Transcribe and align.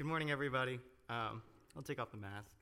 Good 0.00 0.06
morning, 0.06 0.30
everybody. 0.30 0.80
Um, 1.10 1.42
I'll 1.76 1.82
take 1.82 2.00
off 2.00 2.10
the 2.10 2.16
mask. 2.16 2.56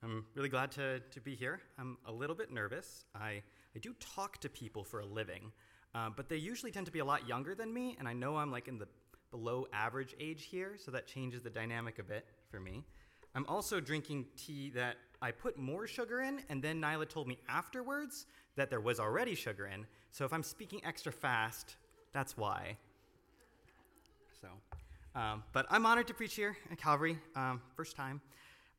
I'm 0.00 0.24
really 0.36 0.48
glad 0.48 0.70
to, 0.70 1.00
to 1.00 1.20
be 1.20 1.34
here. 1.34 1.60
I'm 1.76 1.98
a 2.06 2.12
little 2.12 2.36
bit 2.36 2.52
nervous. 2.52 3.04
I, 3.16 3.42
I 3.74 3.80
do 3.80 3.92
talk 3.98 4.38
to 4.42 4.48
people 4.48 4.84
for 4.84 5.00
a 5.00 5.04
living, 5.04 5.50
uh, 5.92 6.10
but 6.16 6.28
they 6.28 6.36
usually 6.36 6.70
tend 6.70 6.86
to 6.86 6.92
be 6.92 7.00
a 7.00 7.04
lot 7.04 7.26
younger 7.26 7.56
than 7.56 7.74
me, 7.74 7.96
and 7.98 8.06
I 8.06 8.12
know 8.12 8.36
I'm 8.36 8.52
like 8.52 8.68
in 8.68 8.78
the 8.78 8.86
below 9.32 9.66
average 9.72 10.14
age 10.20 10.44
here, 10.44 10.76
so 10.78 10.92
that 10.92 11.08
changes 11.08 11.42
the 11.42 11.50
dynamic 11.50 11.98
a 11.98 12.04
bit 12.04 12.26
for 12.48 12.60
me. 12.60 12.84
I'm 13.34 13.44
also 13.48 13.80
drinking 13.80 14.26
tea 14.36 14.70
that 14.76 14.94
I 15.20 15.32
put 15.32 15.58
more 15.58 15.88
sugar 15.88 16.20
in, 16.20 16.42
and 16.48 16.62
then 16.62 16.80
Nyla 16.80 17.08
told 17.08 17.26
me 17.26 17.38
afterwards 17.48 18.26
that 18.54 18.70
there 18.70 18.78
was 18.78 19.00
already 19.00 19.34
sugar 19.34 19.66
in. 19.66 19.84
So 20.12 20.24
if 20.24 20.32
I'm 20.32 20.44
speaking 20.44 20.80
extra 20.84 21.10
fast, 21.10 21.74
that's 22.12 22.36
why. 22.36 22.76
So, 24.40 24.46
um, 25.16 25.42
but 25.52 25.64
I'm 25.70 25.86
honored 25.86 26.06
to 26.08 26.14
preach 26.14 26.34
here 26.34 26.56
at 26.70 26.78
Calvary, 26.78 27.18
um, 27.34 27.62
first 27.74 27.96
time, 27.96 28.20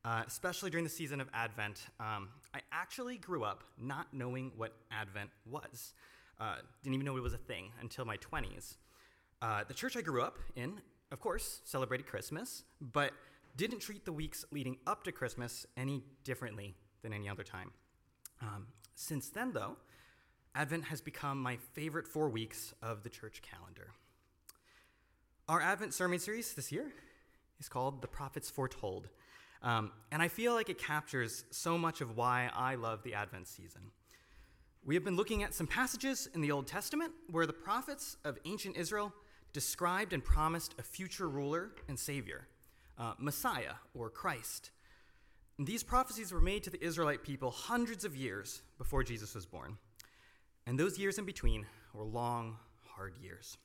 uh, 0.04 0.22
especially 0.26 0.70
during 0.70 0.84
the 0.84 0.90
season 0.90 1.20
of 1.20 1.28
Advent. 1.34 1.80
Um, 1.98 2.28
I 2.54 2.60
actually 2.70 3.18
grew 3.18 3.42
up 3.42 3.64
not 3.76 4.06
knowing 4.12 4.52
what 4.56 4.72
Advent 4.92 5.30
was. 5.44 5.94
Uh, 6.40 6.56
didn't 6.84 6.94
even 6.94 7.04
know 7.04 7.16
it 7.16 7.22
was 7.22 7.34
a 7.34 7.38
thing 7.38 7.72
until 7.80 8.04
my 8.04 8.16
20s. 8.18 8.76
Uh, 9.42 9.64
the 9.66 9.74
church 9.74 9.96
I 9.96 10.00
grew 10.00 10.22
up 10.22 10.38
in, 10.54 10.80
of 11.10 11.18
course, 11.18 11.60
celebrated 11.64 12.06
Christmas, 12.06 12.62
but 12.80 13.12
didn't 13.56 13.80
treat 13.80 14.04
the 14.04 14.12
weeks 14.12 14.44
leading 14.52 14.76
up 14.86 15.02
to 15.04 15.12
Christmas 15.12 15.66
any 15.76 16.04
differently 16.22 16.76
than 17.02 17.12
any 17.12 17.28
other 17.28 17.42
time. 17.42 17.72
Um, 18.40 18.68
since 18.94 19.28
then, 19.28 19.52
though, 19.52 19.76
Advent 20.54 20.84
has 20.84 21.00
become 21.00 21.42
my 21.42 21.56
favorite 21.56 22.06
four 22.06 22.28
weeks 22.28 22.72
of 22.80 23.02
the 23.02 23.08
church 23.08 23.42
calendar. 23.42 23.88
Our 25.48 25.62
Advent 25.62 25.94
sermon 25.94 26.18
series 26.18 26.52
this 26.52 26.70
year 26.70 26.92
is 27.58 27.70
called 27.70 28.02
The 28.02 28.06
Prophets 28.06 28.50
Foretold, 28.50 29.08
um, 29.62 29.92
and 30.12 30.20
I 30.20 30.28
feel 30.28 30.52
like 30.52 30.68
it 30.68 30.76
captures 30.76 31.46
so 31.50 31.78
much 31.78 32.02
of 32.02 32.18
why 32.18 32.50
I 32.54 32.74
love 32.74 33.02
the 33.02 33.14
Advent 33.14 33.48
season. 33.48 33.80
We 34.84 34.94
have 34.94 35.04
been 35.04 35.16
looking 35.16 35.42
at 35.42 35.54
some 35.54 35.66
passages 35.66 36.28
in 36.34 36.42
the 36.42 36.50
Old 36.50 36.66
Testament 36.66 37.12
where 37.30 37.46
the 37.46 37.54
prophets 37.54 38.18
of 38.26 38.36
ancient 38.44 38.76
Israel 38.76 39.10
described 39.54 40.12
and 40.12 40.22
promised 40.22 40.74
a 40.78 40.82
future 40.82 41.30
ruler 41.30 41.70
and 41.88 41.98
savior, 41.98 42.46
uh, 42.98 43.14
Messiah 43.18 43.76
or 43.94 44.10
Christ. 44.10 44.70
And 45.56 45.66
these 45.66 45.82
prophecies 45.82 46.30
were 46.30 46.42
made 46.42 46.62
to 46.64 46.70
the 46.70 46.84
Israelite 46.84 47.22
people 47.22 47.52
hundreds 47.52 48.04
of 48.04 48.14
years 48.14 48.60
before 48.76 49.02
Jesus 49.02 49.34
was 49.34 49.46
born. 49.46 49.78
And 50.66 50.78
those 50.78 50.98
years 50.98 51.16
in 51.16 51.24
between 51.24 51.64
were 51.94 52.04
long, 52.04 52.58
hard 52.84 53.14
years. 53.16 53.56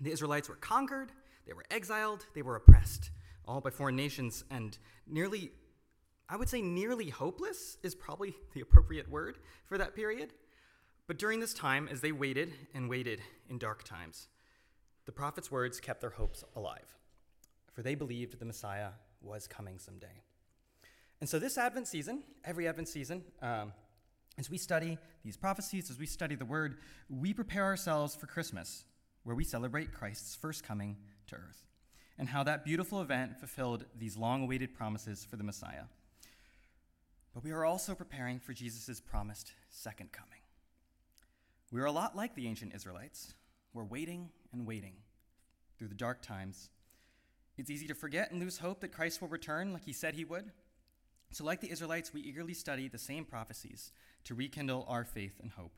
The 0.00 0.12
Israelites 0.12 0.48
were 0.48 0.56
conquered, 0.56 1.12
they 1.46 1.52
were 1.52 1.64
exiled, 1.70 2.26
they 2.34 2.42
were 2.42 2.56
oppressed, 2.56 3.10
all 3.46 3.60
by 3.60 3.70
foreign 3.70 3.96
nations, 3.96 4.44
and 4.50 4.76
nearly, 5.06 5.52
I 6.28 6.36
would 6.36 6.48
say, 6.48 6.62
nearly 6.62 7.10
hopeless 7.10 7.78
is 7.82 7.94
probably 7.94 8.34
the 8.54 8.60
appropriate 8.60 9.08
word 9.10 9.38
for 9.66 9.78
that 9.78 9.94
period. 9.94 10.32
But 11.06 11.18
during 11.18 11.40
this 11.40 11.52
time, 11.52 11.88
as 11.90 12.00
they 12.00 12.12
waited 12.12 12.54
and 12.74 12.88
waited 12.88 13.20
in 13.50 13.58
dark 13.58 13.84
times, 13.84 14.28
the 15.04 15.12
prophet's 15.12 15.50
words 15.50 15.80
kept 15.80 16.00
their 16.00 16.10
hopes 16.10 16.44
alive, 16.56 16.96
for 17.72 17.82
they 17.82 17.94
believed 17.94 18.38
the 18.38 18.46
Messiah 18.46 18.90
was 19.20 19.46
coming 19.46 19.78
someday. 19.78 20.22
And 21.20 21.28
so, 21.28 21.38
this 21.38 21.58
Advent 21.58 21.88
season, 21.88 22.22
every 22.44 22.66
Advent 22.66 22.88
season, 22.88 23.22
um, 23.42 23.72
as 24.38 24.50
we 24.50 24.58
study 24.58 24.98
these 25.24 25.36
prophecies, 25.36 25.90
as 25.90 25.98
we 25.98 26.06
study 26.06 26.34
the 26.34 26.44
Word, 26.44 26.78
we 27.08 27.32
prepare 27.32 27.64
ourselves 27.64 28.16
for 28.16 28.26
Christmas, 28.26 28.84
where 29.24 29.34
we 29.34 29.44
celebrate 29.44 29.92
Christ's 29.92 30.36
first 30.36 30.62
coming 30.62 30.96
to 31.26 31.36
earth, 31.36 31.66
and 32.18 32.28
how 32.28 32.44
that 32.44 32.64
beautiful 32.64 33.00
event 33.00 33.38
fulfilled 33.38 33.86
these 33.98 34.16
long 34.16 34.44
awaited 34.44 34.74
promises 34.74 35.24
for 35.24 35.36
the 35.36 35.44
Messiah. 35.44 35.84
But 37.34 37.42
we 37.42 37.50
are 37.50 37.64
also 37.64 37.94
preparing 37.94 38.38
for 38.38 38.52
Jesus' 38.52 39.00
promised 39.00 39.52
second 39.68 40.12
coming. 40.12 40.38
We 41.72 41.80
are 41.80 41.86
a 41.86 41.92
lot 41.92 42.14
like 42.14 42.36
the 42.36 42.46
ancient 42.46 42.74
Israelites. 42.74 43.34
We're 43.72 43.84
waiting 43.84 44.28
and 44.52 44.66
waiting 44.66 44.94
through 45.76 45.88
the 45.88 45.94
dark 45.94 46.22
times. 46.22 46.68
It's 47.56 47.70
easy 47.70 47.88
to 47.88 47.94
forget 47.94 48.30
and 48.30 48.40
lose 48.40 48.58
hope 48.58 48.80
that 48.80 48.92
Christ 48.92 49.20
will 49.20 49.28
return 49.28 49.72
like 49.72 49.84
he 49.84 49.92
said 49.92 50.14
he 50.14 50.24
would. 50.24 50.52
So, 51.30 51.44
like 51.44 51.60
the 51.60 51.70
Israelites, 51.70 52.14
we 52.14 52.20
eagerly 52.20 52.54
study 52.54 52.86
the 52.86 52.98
same 52.98 53.24
prophecies 53.24 53.90
to 54.24 54.36
rekindle 54.36 54.84
our 54.88 55.04
faith 55.04 55.40
and 55.42 55.50
hope. 55.50 55.72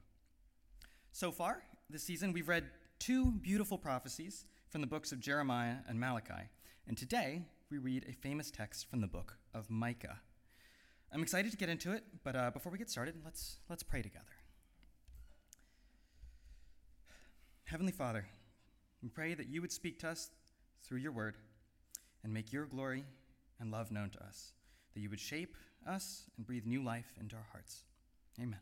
So 1.13 1.31
far, 1.31 1.63
this 1.89 2.03
season, 2.03 2.35
we've 2.35 2.49
read 2.49 2.65
two 2.99 3.33
beautiful 3.33 3.79
prophecies 3.79 4.45
from 4.69 4.81
the 4.81 4.87
books 4.87 5.13
of 5.13 5.21
Jeremiah 5.21 5.77
and 5.89 5.99
Malachi. 5.99 6.51
And 6.87 6.97
today, 6.97 7.43
we 7.71 7.79
read 7.79 8.05
a 8.09 8.13
famous 8.13 8.51
text 8.51 8.89
from 8.89 9.01
the 9.01 9.07
book 9.07 9.37
of 9.55 9.71
Micah. 9.71 10.21
I'm 11.13 11.23
excited 11.23 11.51
to 11.51 11.57
get 11.57 11.69
into 11.69 11.93
it, 11.93 12.05
but 12.25 12.37
uh, 12.37 12.51
before 12.51 12.73
we 12.73 12.79
get 12.79 12.91
started, 12.91 13.15
let's, 13.25 13.59
let's 13.69 13.83
pray 13.83 14.03
together. 14.03 14.25
Heavenly 17.65 17.93
Father, 17.93 18.27
we 19.03 19.09
pray 19.09 19.35
that 19.35 19.49
you 19.49 19.61
would 19.61 19.73
speak 19.73 19.99
to 20.01 20.09
us 20.09 20.31
through 20.85 20.99
your 20.99 21.13
word 21.13 21.37
and 22.23 22.33
make 22.33 22.53
your 22.53 22.67
glory 22.67 23.05
and 23.61 23.71
love 23.71 23.91
known 23.91 24.11
to 24.11 24.25
us, 24.25 24.53
that 24.95 25.01
you 25.01 25.11
would 25.11 25.21
shape 25.21 25.57
us 25.89 26.25
and 26.37 26.47
breathe 26.47 26.67
new 26.67 26.83
life 26.83 27.15
into 27.21 27.37
our 27.37 27.47
hearts. 27.53 27.85
Amen. 28.41 28.61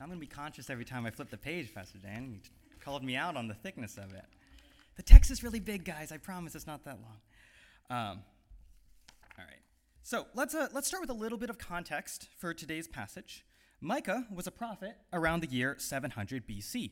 I'm 0.00 0.08
going 0.08 0.18
to 0.18 0.20
be 0.20 0.26
conscious 0.26 0.68
every 0.68 0.84
time 0.84 1.06
I 1.06 1.10
flip 1.10 1.30
the 1.30 1.38
page, 1.38 1.74
Pastor 1.74 1.98
Dan. 1.98 2.30
You 2.30 2.40
called 2.80 3.02
me 3.02 3.16
out 3.16 3.36
on 3.36 3.48
the 3.48 3.54
thickness 3.54 3.96
of 3.96 4.12
it. 4.12 4.24
The 4.96 5.02
text 5.02 5.30
is 5.30 5.42
really 5.42 5.60
big, 5.60 5.84
guys. 5.84 6.12
I 6.12 6.18
promise 6.18 6.54
it's 6.54 6.66
not 6.66 6.84
that 6.84 6.98
long. 7.00 7.98
Um, 7.98 8.22
all 9.38 9.44
right. 9.46 9.60
So 10.02 10.26
let's, 10.34 10.54
uh, 10.54 10.68
let's 10.74 10.86
start 10.86 11.00
with 11.00 11.10
a 11.10 11.14
little 11.14 11.38
bit 11.38 11.48
of 11.48 11.58
context 11.58 12.28
for 12.36 12.52
today's 12.52 12.86
passage. 12.86 13.44
Micah 13.80 14.26
was 14.34 14.46
a 14.46 14.50
prophet 14.50 14.96
around 15.12 15.40
the 15.40 15.48
year 15.48 15.76
700 15.78 16.46
BC. 16.46 16.90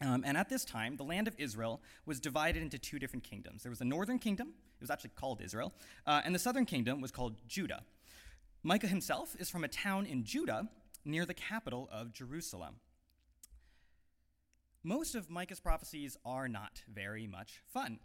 Um, 0.00 0.22
and 0.26 0.36
at 0.36 0.50
this 0.50 0.64
time, 0.64 0.96
the 0.96 1.04
land 1.04 1.28
of 1.28 1.34
Israel 1.38 1.80
was 2.04 2.20
divided 2.20 2.62
into 2.62 2.78
two 2.78 2.98
different 2.98 3.24
kingdoms. 3.24 3.62
There 3.62 3.70
was 3.70 3.80
a 3.80 3.86
northern 3.86 4.18
kingdom, 4.18 4.48
it 4.48 4.80
was 4.82 4.90
actually 4.90 5.10
called 5.16 5.40
Israel, 5.40 5.72
uh, 6.06 6.20
and 6.24 6.34
the 6.34 6.38
southern 6.38 6.66
kingdom 6.66 7.00
was 7.00 7.10
called 7.10 7.36
Judah. 7.48 7.82
Micah 8.62 8.86
himself 8.86 9.34
is 9.38 9.48
from 9.50 9.64
a 9.64 9.68
town 9.68 10.06
in 10.06 10.24
Judah 10.24 10.68
near 11.08 11.24
the 11.24 11.34
capital 11.34 11.88
of 11.90 12.12
Jerusalem. 12.12 12.76
Most 14.84 15.14
of 15.14 15.30
Micah's 15.30 15.58
prophecies 15.58 16.16
are 16.24 16.48
not 16.48 16.82
very 16.86 17.26
much 17.26 17.60
fun. 17.72 17.98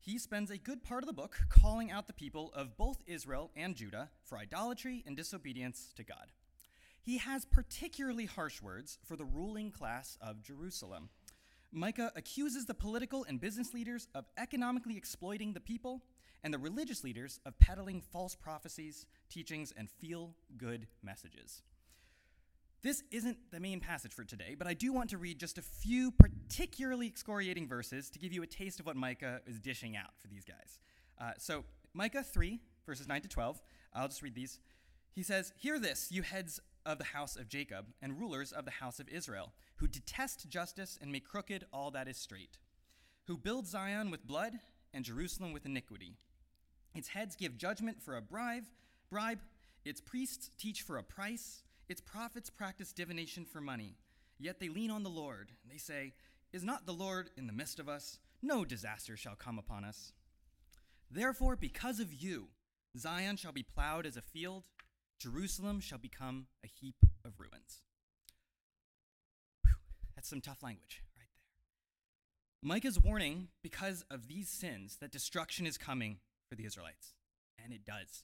He 0.00 0.18
spends 0.18 0.50
a 0.50 0.58
good 0.58 0.82
part 0.82 1.02
of 1.02 1.06
the 1.06 1.12
book 1.12 1.36
calling 1.48 1.90
out 1.90 2.06
the 2.06 2.12
people 2.12 2.52
of 2.54 2.76
both 2.76 3.02
Israel 3.06 3.50
and 3.56 3.74
Judah 3.74 4.10
for 4.24 4.38
idolatry 4.38 5.02
and 5.06 5.16
disobedience 5.16 5.92
to 5.96 6.04
God. 6.04 6.32
He 7.00 7.18
has 7.18 7.44
particularly 7.44 8.26
harsh 8.26 8.60
words 8.60 8.98
for 9.04 9.16
the 9.16 9.24
ruling 9.24 9.70
class 9.70 10.18
of 10.20 10.42
Jerusalem. 10.42 11.10
Micah 11.72 12.12
accuses 12.16 12.66
the 12.66 12.74
political 12.74 13.24
and 13.24 13.40
business 13.40 13.72
leaders 13.72 14.08
of 14.14 14.26
economically 14.36 14.96
exploiting 14.96 15.52
the 15.52 15.60
people 15.60 16.02
and 16.42 16.52
the 16.52 16.58
religious 16.58 17.04
leaders 17.04 17.40
of 17.46 17.58
peddling 17.58 18.00
false 18.00 18.34
prophecies, 18.34 19.06
teachings, 19.30 19.72
and 19.76 19.88
feel 19.90 20.34
good 20.56 20.86
messages. 21.02 21.62
This 22.80 23.02
isn't 23.10 23.36
the 23.50 23.58
main 23.58 23.80
passage 23.80 24.12
for 24.12 24.22
today, 24.22 24.54
but 24.56 24.68
I 24.68 24.74
do 24.74 24.92
want 24.92 25.10
to 25.10 25.18
read 25.18 25.40
just 25.40 25.58
a 25.58 25.62
few 25.62 26.12
particularly 26.12 27.08
excoriating 27.08 27.66
verses 27.66 28.08
to 28.10 28.20
give 28.20 28.32
you 28.32 28.44
a 28.44 28.46
taste 28.46 28.78
of 28.78 28.86
what 28.86 28.94
Micah 28.94 29.40
is 29.46 29.58
dishing 29.58 29.96
out 29.96 30.16
for 30.16 30.28
these 30.28 30.44
guys. 30.44 30.78
Uh, 31.20 31.32
so, 31.38 31.64
Micah 31.92 32.22
3, 32.22 32.60
verses 32.86 33.08
9 33.08 33.22
to 33.22 33.28
12, 33.28 33.60
I'll 33.94 34.06
just 34.06 34.22
read 34.22 34.36
these. 34.36 34.60
He 35.12 35.24
says, 35.24 35.52
Hear 35.56 35.80
this, 35.80 36.12
you 36.12 36.22
heads 36.22 36.60
of 36.86 36.98
the 36.98 37.04
house 37.04 37.34
of 37.34 37.48
Jacob 37.48 37.86
and 38.00 38.16
rulers 38.16 38.52
of 38.52 38.64
the 38.64 38.70
house 38.70 39.00
of 39.00 39.08
Israel, 39.08 39.52
who 39.76 39.88
detest 39.88 40.48
justice 40.48 40.96
and 41.02 41.10
make 41.10 41.26
crooked 41.26 41.64
all 41.72 41.90
that 41.90 42.06
is 42.06 42.16
straight, 42.16 42.58
who 43.26 43.36
build 43.36 43.66
Zion 43.66 44.08
with 44.12 44.24
blood 44.24 44.52
and 44.94 45.04
Jerusalem 45.04 45.52
with 45.52 45.66
iniquity. 45.66 46.14
Its 46.94 47.08
heads 47.08 47.34
give 47.34 47.58
judgment 47.58 48.00
for 48.00 48.16
a 48.16 48.22
bribe, 48.22 48.66
bribe, 49.10 49.40
its 49.84 50.00
priests 50.00 50.50
teach 50.58 50.82
for 50.82 50.96
a 50.96 51.02
price 51.02 51.64
its 51.88 52.00
prophets 52.00 52.50
practice 52.50 52.92
divination 52.92 53.44
for 53.44 53.60
money, 53.60 53.96
yet 54.38 54.60
they 54.60 54.68
lean 54.68 54.90
on 54.90 55.02
the 55.02 55.08
Lord. 55.08 55.50
And 55.62 55.72
they 55.72 55.78
say, 55.78 56.12
Is 56.52 56.64
not 56.64 56.86
the 56.86 56.92
Lord 56.92 57.30
in 57.36 57.46
the 57.46 57.52
midst 57.52 57.78
of 57.78 57.88
us? 57.88 58.18
No 58.42 58.64
disaster 58.64 59.16
shall 59.16 59.34
come 59.34 59.58
upon 59.58 59.84
us. 59.84 60.12
Therefore, 61.10 61.56
because 61.56 61.98
of 62.00 62.12
you, 62.12 62.48
Zion 62.96 63.36
shall 63.36 63.52
be 63.52 63.62
plowed 63.62 64.06
as 64.06 64.16
a 64.16 64.22
field, 64.22 64.64
Jerusalem 65.18 65.80
shall 65.80 65.98
become 65.98 66.46
a 66.64 66.68
heap 66.68 66.96
of 67.24 67.40
ruins. 67.40 67.82
Whew, 69.64 69.74
that's 70.14 70.28
some 70.28 70.40
tough 70.40 70.62
language 70.62 71.02
right 71.16 71.26
there. 71.26 72.68
Micah's 72.68 73.00
warning 73.00 73.48
because 73.62 74.04
of 74.10 74.28
these 74.28 74.48
sins 74.48 74.98
that 75.00 75.10
destruction 75.10 75.66
is 75.66 75.78
coming 75.78 76.18
for 76.48 76.54
the 76.54 76.64
Israelites. 76.64 77.14
And 77.62 77.72
it 77.72 77.84
does. 77.84 78.22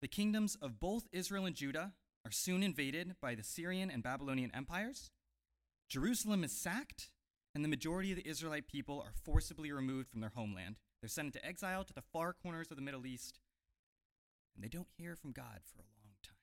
The 0.00 0.08
kingdoms 0.08 0.56
of 0.60 0.80
both 0.80 1.06
Israel 1.12 1.46
and 1.46 1.54
Judah 1.54 1.92
are 2.24 2.30
soon 2.30 2.62
invaded 2.62 3.16
by 3.20 3.34
the 3.34 3.42
Syrian 3.42 3.90
and 3.90 4.02
Babylonian 4.02 4.50
empires. 4.54 5.10
Jerusalem 5.88 6.44
is 6.44 6.52
sacked, 6.52 7.10
and 7.54 7.64
the 7.64 7.68
majority 7.68 8.12
of 8.12 8.16
the 8.16 8.28
Israelite 8.28 8.68
people 8.68 9.00
are 9.00 9.12
forcibly 9.24 9.72
removed 9.72 10.08
from 10.08 10.20
their 10.20 10.32
homeland. 10.34 10.76
They're 11.00 11.08
sent 11.08 11.26
into 11.26 11.44
exile 11.44 11.84
to 11.84 11.92
the 11.92 12.02
far 12.12 12.32
corners 12.32 12.70
of 12.70 12.76
the 12.76 12.82
Middle 12.82 13.06
East, 13.06 13.40
and 14.54 14.64
they 14.64 14.68
don't 14.68 14.88
hear 14.96 15.16
from 15.16 15.32
God 15.32 15.60
for 15.64 15.80
a 15.80 15.92
long 16.04 16.14
time. 16.22 16.36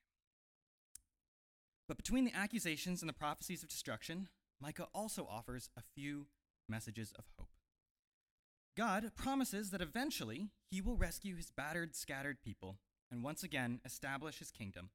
But 1.87 1.97
between 1.97 2.25
the 2.25 2.35
accusations 2.35 3.01
and 3.01 3.09
the 3.09 3.13
prophecies 3.13 3.63
of 3.63 3.69
destruction, 3.69 4.29
Micah 4.61 4.87
also 4.93 5.27
offers 5.29 5.69
a 5.77 5.81
few 5.95 6.27
messages 6.67 7.13
of 7.17 7.25
hope. 7.37 7.49
God 8.75 9.11
promises 9.15 9.71
that 9.71 9.81
eventually 9.81 10.49
he 10.69 10.81
will 10.81 10.95
rescue 10.95 11.35
his 11.35 11.51
battered, 11.51 11.95
scattered 11.95 12.41
people 12.41 12.77
and 13.11 13.23
once 13.23 13.43
again 13.43 13.81
establish 13.83 14.39
his 14.39 14.51
kingdom. 14.51 14.89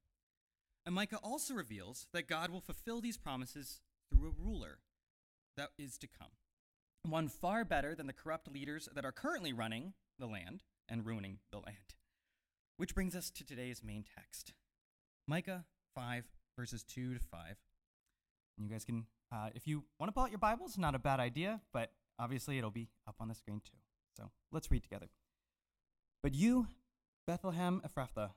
And 0.86 0.94
Micah 0.94 1.18
also 1.22 1.54
reveals 1.54 2.06
that 2.12 2.28
God 2.28 2.50
will 2.50 2.60
fulfill 2.60 3.00
these 3.00 3.16
promises 3.16 3.80
through 4.10 4.28
a 4.28 4.42
ruler 4.42 4.78
that 5.56 5.70
is 5.78 5.96
to 5.98 6.06
come, 6.06 6.32
one 7.08 7.28
far 7.28 7.64
better 7.64 7.94
than 7.94 8.06
the 8.06 8.12
corrupt 8.12 8.52
leaders 8.52 8.88
that 8.94 9.04
are 9.04 9.12
currently 9.12 9.52
running 9.52 9.94
the 10.18 10.26
land 10.26 10.62
and 10.88 11.06
ruining 11.06 11.38
the 11.50 11.58
land. 11.58 11.94
Which 12.76 12.94
brings 12.94 13.14
us 13.14 13.30
to 13.30 13.44
today's 13.44 13.82
main 13.82 14.04
text 14.16 14.52
Micah 15.26 15.64
5, 15.94 16.24
verses 16.58 16.82
2 16.84 17.14
to 17.14 17.20
5. 17.20 17.56
And 18.58 18.66
you 18.66 18.70
guys 18.70 18.84
can, 18.84 19.06
uh, 19.32 19.50
if 19.54 19.66
you 19.66 19.84
want 19.98 20.08
to 20.08 20.12
pull 20.12 20.24
out 20.24 20.30
your 20.30 20.38
Bibles, 20.38 20.76
not 20.76 20.94
a 20.94 20.98
bad 20.98 21.18
idea, 21.18 21.60
but 21.72 21.92
obviously 22.18 22.58
it'll 22.58 22.70
be 22.70 22.88
up 23.08 23.16
on 23.20 23.28
the 23.28 23.34
screen 23.34 23.60
too. 23.64 23.78
So 24.16 24.30
let's 24.52 24.70
read 24.70 24.82
together. 24.82 25.06
But 26.22 26.34
you, 26.34 26.66
Bethlehem 27.26 27.80
Ephrathah, 27.86 28.30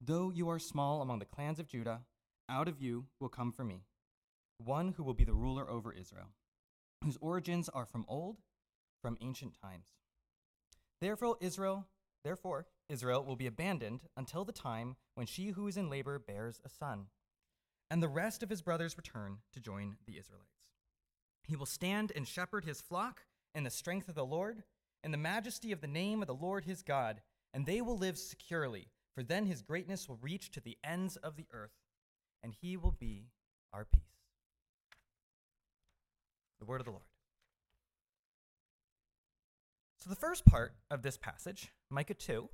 though 0.00 0.30
you 0.30 0.48
are 0.48 0.58
small 0.58 1.02
among 1.02 1.18
the 1.18 1.24
clans 1.24 1.58
of 1.58 1.66
Judah, 1.66 2.00
out 2.48 2.68
of 2.68 2.80
you 2.80 3.06
will 3.20 3.28
come 3.28 3.52
for 3.52 3.64
me 3.64 3.84
one 4.64 4.94
who 4.96 5.02
will 5.02 5.14
be 5.14 5.24
the 5.24 5.34
ruler 5.34 5.68
over 5.70 5.92
Israel, 5.92 6.28
whose 7.02 7.16
origins 7.20 7.68
are 7.70 7.86
from 7.86 8.04
old, 8.08 8.36
from 9.00 9.16
ancient 9.20 9.54
times. 9.60 9.88
Therefore, 11.00 11.36
Israel, 11.40 11.86
therefore, 12.24 12.66
Israel 12.88 13.24
will 13.24 13.36
be 13.36 13.46
abandoned 13.46 14.00
until 14.16 14.44
the 14.44 14.52
time 14.52 14.96
when 15.14 15.26
she 15.26 15.48
who 15.48 15.66
is 15.66 15.76
in 15.76 15.88
labor 15.88 16.18
bears 16.18 16.60
a 16.64 16.68
son, 16.68 17.06
and 17.90 18.02
the 18.02 18.08
rest 18.08 18.42
of 18.42 18.50
his 18.50 18.62
brothers 18.62 18.96
return 18.96 19.38
to 19.52 19.60
join 19.60 19.96
the 20.06 20.18
Israelites. 20.18 20.46
He 21.44 21.56
will 21.56 21.66
stand 21.66 22.12
and 22.14 22.28
shepherd 22.28 22.64
his 22.64 22.82
flock 22.82 23.22
in 23.54 23.64
the 23.64 23.70
strength 23.70 24.08
of 24.08 24.14
the 24.14 24.26
Lord, 24.26 24.62
in 25.02 25.10
the 25.10 25.16
majesty 25.16 25.72
of 25.72 25.80
the 25.80 25.86
name 25.86 26.20
of 26.20 26.26
the 26.26 26.34
Lord 26.34 26.64
his 26.64 26.82
God, 26.82 27.22
and 27.54 27.64
they 27.64 27.80
will 27.80 27.96
live 27.96 28.18
securely, 28.18 28.88
for 29.20 29.24
then 29.24 29.44
his 29.44 29.60
greatness 29.60 30.08
will 30.08 30.18
reach 30.22 30.50
to 30.50 30.62
the 30.62 30.78
ends 30.82 31.16
of 31.16 31.36
the 31.36 31.44
earth, 31.52 31.74
and 32.42 32.54
he 32.58 32.74
will 32.78 32.96
be 32.98 33.26
our 33.70 33.84
peace. 33.84 34.00
The 36.58 36.64
word 36.64 36.80
of 36.80 36.86
the 36.86 36.92
Lord. 36.92 37.04
So, 39.98 40.08
the 40.08 40.16
first 40.16 40.46
part 40.46 40.72
of 40.90 41.02
this 41.02 41.18
passage, 41.18 41.70
Micah 41.90 42.14
2, 42.14 42.48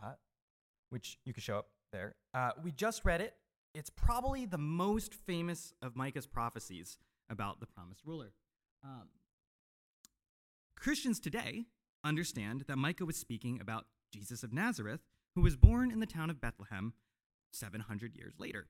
uh, 0.00 0.12
which 0.90 1.18
you 1.24 1.32
could 1.32 1.42
show 1.42 1.58
up 1.58 1.70
there, 1.92 2.14
uh, 2.34 2.50
we 2.62 2.70
just 2.70 3.04
read 3.04 3.20
it. 3.20 3.34
It's 3.74 3.90
probably 3.90 4.46
the 4.46 4.58
most 4.58 5.14
famous 5.14 5.74
of 5.82 5.96
Micah's 5.96 6.28
prophecies 6.28 6.98
about 7.30 7.58
the 7.58 7.66
promised 7.66 8.02
ruler. 8.06 8.32
Um, 8.84 9.08
Christians 10.78 11.18
today 11.18 11.64
understand 12.04 12.66
that 12.68 12.76
Micah 12.76 13.06
was 13.06 13.16
speaking 13.16 13.60
about 13.60 13.86
Jesus 14.12 14.44
of 14.44 14.52
Nazareth, 14.52 15.00
who 15.34 15.42
was 15.42 15.56
born 15.56 15.90
in 15.90 16.00
the 16.00 16.06
town 16.06 16.30
of 16.30 16.40
Bethlehem 16.40 16.92
700 17.52 18.14
years 18.14 18.34
later. 18.38 18.68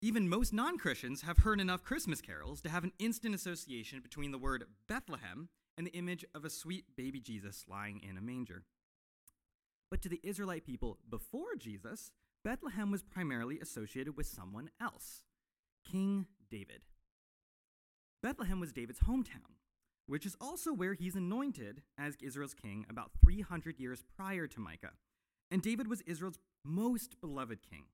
Even 0.00 0.28
most 0.28 0.52
non 0.52 0.78
Christians 0.78 1.22
have 1.22 1.38
heard 1.38 1.60
enough 1.60 1.84
Christmas 1.84 2.20
carols 2.20 2.60
to 2.62 2.68
have 2.68 2.84
an 2.84 2.92
instant 2.98 3.34
association 3.34 4.00
between 4.00 4.32
the 4.32 4.38
word 4.38 4.64
Bethlehem 4.88 5.48
and 5.78 5.86
the 5.86 5.92
image 5.92 6.24
of 6.34 6.44
a 6.44 6.50
sweet 6.50 6.84
baby 6.96 7.20
Jesus 7.20 7.64
lying 7.68 8.00
in 8.02 8.18
a 8.18 8.20
manger. 8.20 8.64
But 9.90 10.02
to 10.02 10.08
the 10.08 10.20
Israelite 10.22 10.64
people 10.64 10.98
before 11.08 11.54
Jesus, 11.56 12.10
Bethlehem 12.44 12.90
was 12.90 13.02
primarily 13.02 13.60
associated 13.60 14.16
with 14.16 14.26
someone 14.26 14.70
else 14.80 15.22
King 15.88 16.26
David. 16.50 16.82
Bethlehem 18.22 18.60
was 18.60 18.72
David's 18.72 19.00
hometown, 19.00 19.56
which 20.06 20.26
is 20.26 20.36
also 20.40 20.72
where 20.72 20.94
he's 20.94 21.14
anointed 21.14 21.82
as 21.98 22.16
Israel's 22.20 22.54
king 22.54 22.86
about 22.88 23.10
300 23.20 23.78
years 23.78 24.02
prior 24.16 24.46
to 24.46 24.60
Micah. 24.60 24.92
And 25.52 25.60
David 25.60 25.86
was 25.86 26.00
Israel's 26.06 26.38
most 26.64 27.20
beloved 27.20 27.58
king. 27.62 27.84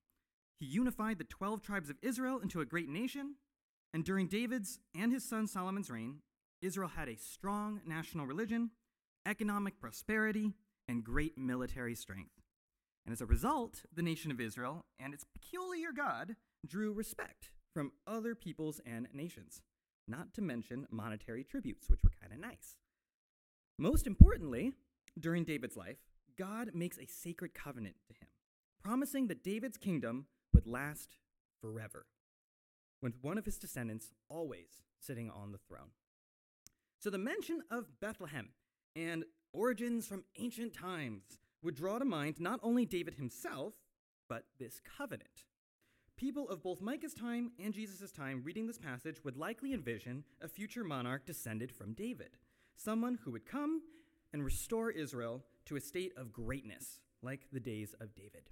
He 0.61 0.65
unified 0.65 1.17
the 1.17 1.25
12 1.25 1.61
tribes 1.61 1.89
of 1.89 1.97
Israel 2.01 2.39
into 2.39 2.61
a 2.61 2.65
great 2.65 2.87
nation, 2.87 3.35
and 3.93 4.05
during 4.05 4.27
David's 4.27 4.79
and 4.95 5.11
his 5.11 5.27
son 5.27 5.45
Solomon's 5.45 5.89
reign, 5.89 6.19
Israel 6.61 6.91
had 6.95 7.09
a 7.09 7.17
strong 7.17 7.81
national 7.85 8.25
religion, 8.25 8.71
economic 9.25 9.77
prosperity, 9.77 10.53
and 10.87 11.03
great 11.03 11.37
military 11.37 11.95
strength. 11.95 12.31
And 13.05 13.11
as 13.11 13.19
a 13.19 13.25
result, 13.25 13.83
the 13.93 14.03
nation 14.03 14.31
of 14.31 14.39
Israel 14.39 14.85
and 14.97 15.13
its 15.13 15.25
peculiar 15.25 15.89
God 15.91 16.37
drew 16.65 16.93
respect 16.93 17.51
from 17.73 17.91
other 18.07 18.35
peoples 18.35 18.79
and 18.85 19.09
nations, 19.13 19.61
not 20.07 20.33
to 20.35 20.41
mention 20.41 20.87
monetary 20.91 21.43
tributes, 21.43 21.89
which 21.89 22.03
were 22.05 22.11
kind 22.21 22.31
of 22.31 22.39
nice. 22.39 22.77
Most 23.77 24.07
importantly, 24.07 24.71
during 25.19 25.43
David's 25.43 25.75
life, 25.75 25.97
God 26.39 26.71
makes 26.73 26.97
a 26.97 27.05
sacred 27.05 27.53
covenant 27.53 27.97
to 28.07 28.13
him, 28.13 28.29
promising 28.81 29.27
that 29.27 29.43
David's 29.43 29.77
kingdom 29.77 30.27
would 30.53 30.65
last 30.65 31.17
forever, 31.59 32.05
with 33.01 33.21
one 33.21 33.37
of 33.37 33.43
his 33.43 33.57
descendants 33.57 34.13
always 34.29 34.83
sitting 35.01 35.29
on 35.29 35.51
the 35.51 35.57
throne. 35.57 35.91
So 36.97 37.09
the 37.09 37.17
mention 37.17 37.61
of 37.69 37.99
Bethlehem 37.99 38.49
and 38.95 39.25
origins 39.51 40.07
from 40.07 40.23
ancient 40.37 40.73
times 40.73 41.23
would 41.61 41.75
draw 41.75 41.99
to 41.99 42.05
mind 42.05 42.35
not 42.39 42.61
only 42.63 42.85
David 42.85 43.15
himself, 43.15 43.73
but 44.29 44.45
this 44.59 44.79
covenant. 44.97 45.43
People 46.15 46.47
of 46.47 46.63
both 46.63 46.79
Micah's 46.79 47.13
time 47.13 47.51
and 47.61 47.73
Jesus' 47.73 48.13
time 48.13 48.43
reading 48.45 48.65
this 48.65 48.77
passage 48.77 49.17
would 49.25 49.35
likely 49.35 49.73
envision 49.73 50.23
a 50.41 50.47
future 50.47 50.85
monarch 50.85 51.25
descended 51.25 51.69
from 51.69 51.93
David, 51.93 52.37
someone 52.77 53.19
who 53.23 53.31
would 53.31 53.45
come 53.45 53.81
and 54.31 54.45
restore 54.45 54.89
Israel 54.91 55.43
to 55.69 55.75
a 55.75 55.81
state 55.81 56.13
of 56.17 56.33
greatness, 56.33 56.99
like 57.21 57.41
the 57.53 57.59
days 57.59 57.93
of 58.01 58.15
David. 58.15 58.49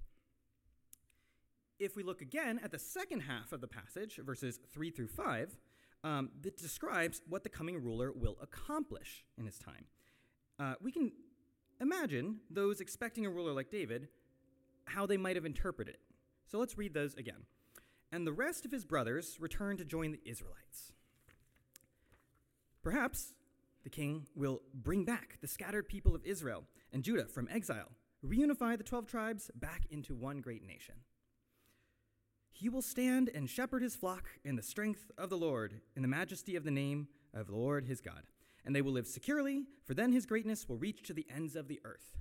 If 1.80 1.96
we 1.96 2.04
look 2.04 2.22
again 2.22 2.60
at 2.64 2.72
the 2.72 2.80
second 2.80 3.22
half 3.22 3.52
of 3.52 3.60
the 3.60 3.68
passage, 3.68 4.20
verses 4.24 4.60
3 4.72 4.92
through 4.92 5.08
5, 5.08 5.58
um, 6.04 6.30
that 6.42 6.58
describes 6.58 7.22
what 7.28 7.44
the 7.44 7.50
coming 7.50 7.84
ruler 7.84 8.12
will 8.12 8.38
accomplish 8.40 9.26
in 9.36 9.48
his 9.48 9.58
time. 9.58 9.86
Uh, 10.60 10.76
we 10.80 10.92
can 10.92 11.12
imagine 11.82 12.38
those 12.52 12.82
expecting 12.82 13.26
a 13.26 13.30
ruler 13.32 13.52
like 13.52 13.72
David, 13.72 14.10
how 14.86 15.08
they 15.08 15.18
might 15.18 15.36
have 15.36 15.46
interpreted 15.46 15.96
it. 15.96 16.02
So 16.46 16.60
let's 16.60 16.78
read 16.78 16.94
those 16.94 17.16
again. 17.16 17.46
And 18.12 18.28
the 18.28 18.32
rest 18.32 18.64
of 18.64 18.72
his 18.72 18.86
brothers 18.86 19.38
returned 19.40 19.80
to 19.80 19.86
join 19.86 20.12
the 20.12 20.22
Israelites. 20.24 20.94
Perhaps 22.84 23.34
the 23.88 23.92
king 23.92 24.26
will 24.36 24.62
bring 24.74 25.06
back 25.06 25.38
the 25.40 25.48
scattered 25.48 25.88
people 25.88 26.14
of 26.14 26.26
Israel 26.26 26.66
and 26.92 27.06
Judah 27.06 27.24
from 27.24 27.48
exile, 27.50 27.88
reunify 28.22 28.78
the 28.78 28.84
12 28.84 29.08
tribes 29.08 29.50
back 29.56 29.86
into 29.90 30.14
one 30.14 30.42
great 30.42 30.62
nation. 30.62 30.96
He 32.52 32.68
will 32.68 32.82
stand 32.82 33.30
and 33.34 33.50
shepherd 33.50 33.82
his 33.82 33.96
flock 33.96 34.28
in 34.44 34.58
the 34.58 34.62
strength 34.62 35.10
of 35.18 35.30
the 35.30 35.38
Lord, 35.38 35.80
in 35.96 36.02
the 36.02 36.10
majesty 36.10 36.58
of 36.58 36.66
the 36.66 36.72
name 36.72 37.08
of 37.34 37.48
the 37.48 37.56
Lord 37.56 37.86
his 37.86 38.02
God. 38.02 38.24
And 38.66 38.76
they 38.76 38.82
will 38.82 38.92
live 38.92 39.08
securely, 39.08 39.64
for 39.86 39.94
then 39.94 40.12
his 40.12 40.26
greatness 40.26 40.68
will 40.68 40.76
reach 40.76 41.02
to 41.04 41.14
the 41.14 41.26
ends 41.34 41.56
of 41.56 41.70
the 41.70 41.80
earth. 41.86 42.18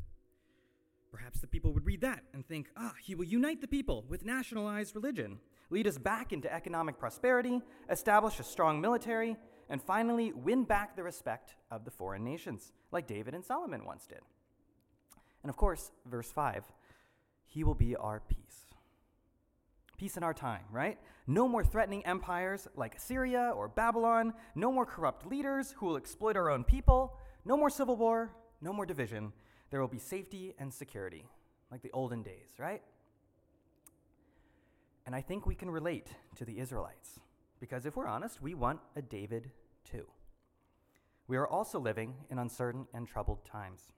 Perhaps 1.10 1.40
the 1.40 1.48
people 1.48 1.72
would 1.72 1.86
read 1.86 2.02
that 2.02 2.22
and 2.32 2.46
think, 2.46 2.68
ah, 2.76 2.94
he 3.02 3.16
will 3.16 3.24
unite 3.24 3.60
the 3.60 3.66
people 3.66 4.04
with 4.08 4.24
nationalized 4.24 4.94
religion, 4.94 5.40
lead 5.70 5.88
us 5.88 5.98
back 5.98 6.32
into 6.32 6.52
economic 6.54 6.96
prosperity, 6.96 7.60
establish 7.90 8.38
a 8.38 8.44
strong 8.44 8.80
military, 8.80 9.36
and 9.68 9.82
finally 9.82 10.32
win 10.32 10.64
back 10.64 10.96
the 10.96 11.02
respect 11.02 11.54
of 11.70 11.84
the 11.84 11.90
foreign 11.90 12.24
nations, 12.24 12.72
like 12.92 13.06
David 13.06 13.34
and 13.34 13.44
Solomon 13.44 13.84
once 13.84 14.06
did. 14.06 14.20
And 15.42 15.50
of 15.50 15.56
course, 15.56 15.92
verse 16.04 16.30
5 16.30 16.64
he 17.46 17.64
will 17.64 17.74
be 17.74 17.96
our 17.96 18.20
peace. 18.28 18.66
Peace 19.96 20.16
in 20.16 20.22
our 20.22 20.34
time, 20.34 20.64
right? 20.70 20.98
No 21.26 21.48
more 21.48 21.64
threatening 21.64 22.04
empires 22.04 22.68
like 22.76 22.96
Assyria 22.96 23.52
or 23.56 23.66
Babylon. 23.66 24.34
No 24.54 24.70
more 24.70 24.84
corrupt 24.84 25.26
leaders 25.26 25.72
who 25.76 25.86
will 25.86 25.96
exploit 25.96 26.36
our 26.36 26.50
own 26.50 26.64
people. 26.64 27.16
No 27.46 27.56
more 27.56 27.70
civil 27.70 27.96
war. 27.96 28.30
No 28.60 28.72
more 28.72 28.84
division. 28.84 29.32
There 29.70 29.80
will 29.80 29.88
be 29.88 29.98
safety 29.98 30.54
and 30.58 30.72
security, 30.72 31.24
like 31.70 31.80
the 31.80 31.90
olden 31.92 32.22
days, 32.22 32.50
right? 32.58 32.82
And 35.06 35.14
I 35.14 35.22
think 35.22 35.46
we 35.46 35.54
can 35.54 35.70
relate 35.70 36.08
to 36.36 36.44
the 36.44 36.58
Israelites, 36.58 37.20
because 37.68 37.84
if 37.84 37.96
we're 37.96 38.06
honest, 38.06 38.40
we 38.40 38.54
want 38.54 38.78
a 38.94 39.02
David 39.02 39.50
too. 39.84 40.06
We 41.26 41.36
are 41.36 41.48
also 41.48 41.80
living 41.80 42.14
in 42.30 42.38
uncertain 42.38 42.86
and 42.94 43.08
troubled 43.08 43.44
times. 43.44 43.90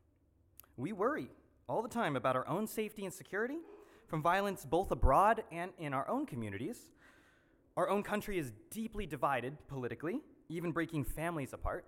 We 0.79 0.95
worry 0.95 1.29
all 1.69 1.83
the 1.83 1.89
time 1.89 2.17
about 2.17 2.35
our 2.35 2.49
own 2.49 2.67
safety 2.67 3.05
and 3.05 3.13
security 3.13 3.59
from 4.07 4.23
violence 4.23 4.65
both 4.65 4.91
abroad 4.91 5.45
and 5.53 5.73
in 5.79 5.93
our 5.93 6.09
own 6.09 6.25
communities. 6.25 6.89
Our 7.77 7.91
own 7.91 8.03
country 8.03 8.39
is 8.39 8.53
deeply 8.71 9.05
divided 9.05 9.59
politically, 9.69 10.23
even 10.49 10.73
breaking 10.73 11.05
families 11.05 11.53
apart, 11.53 11.85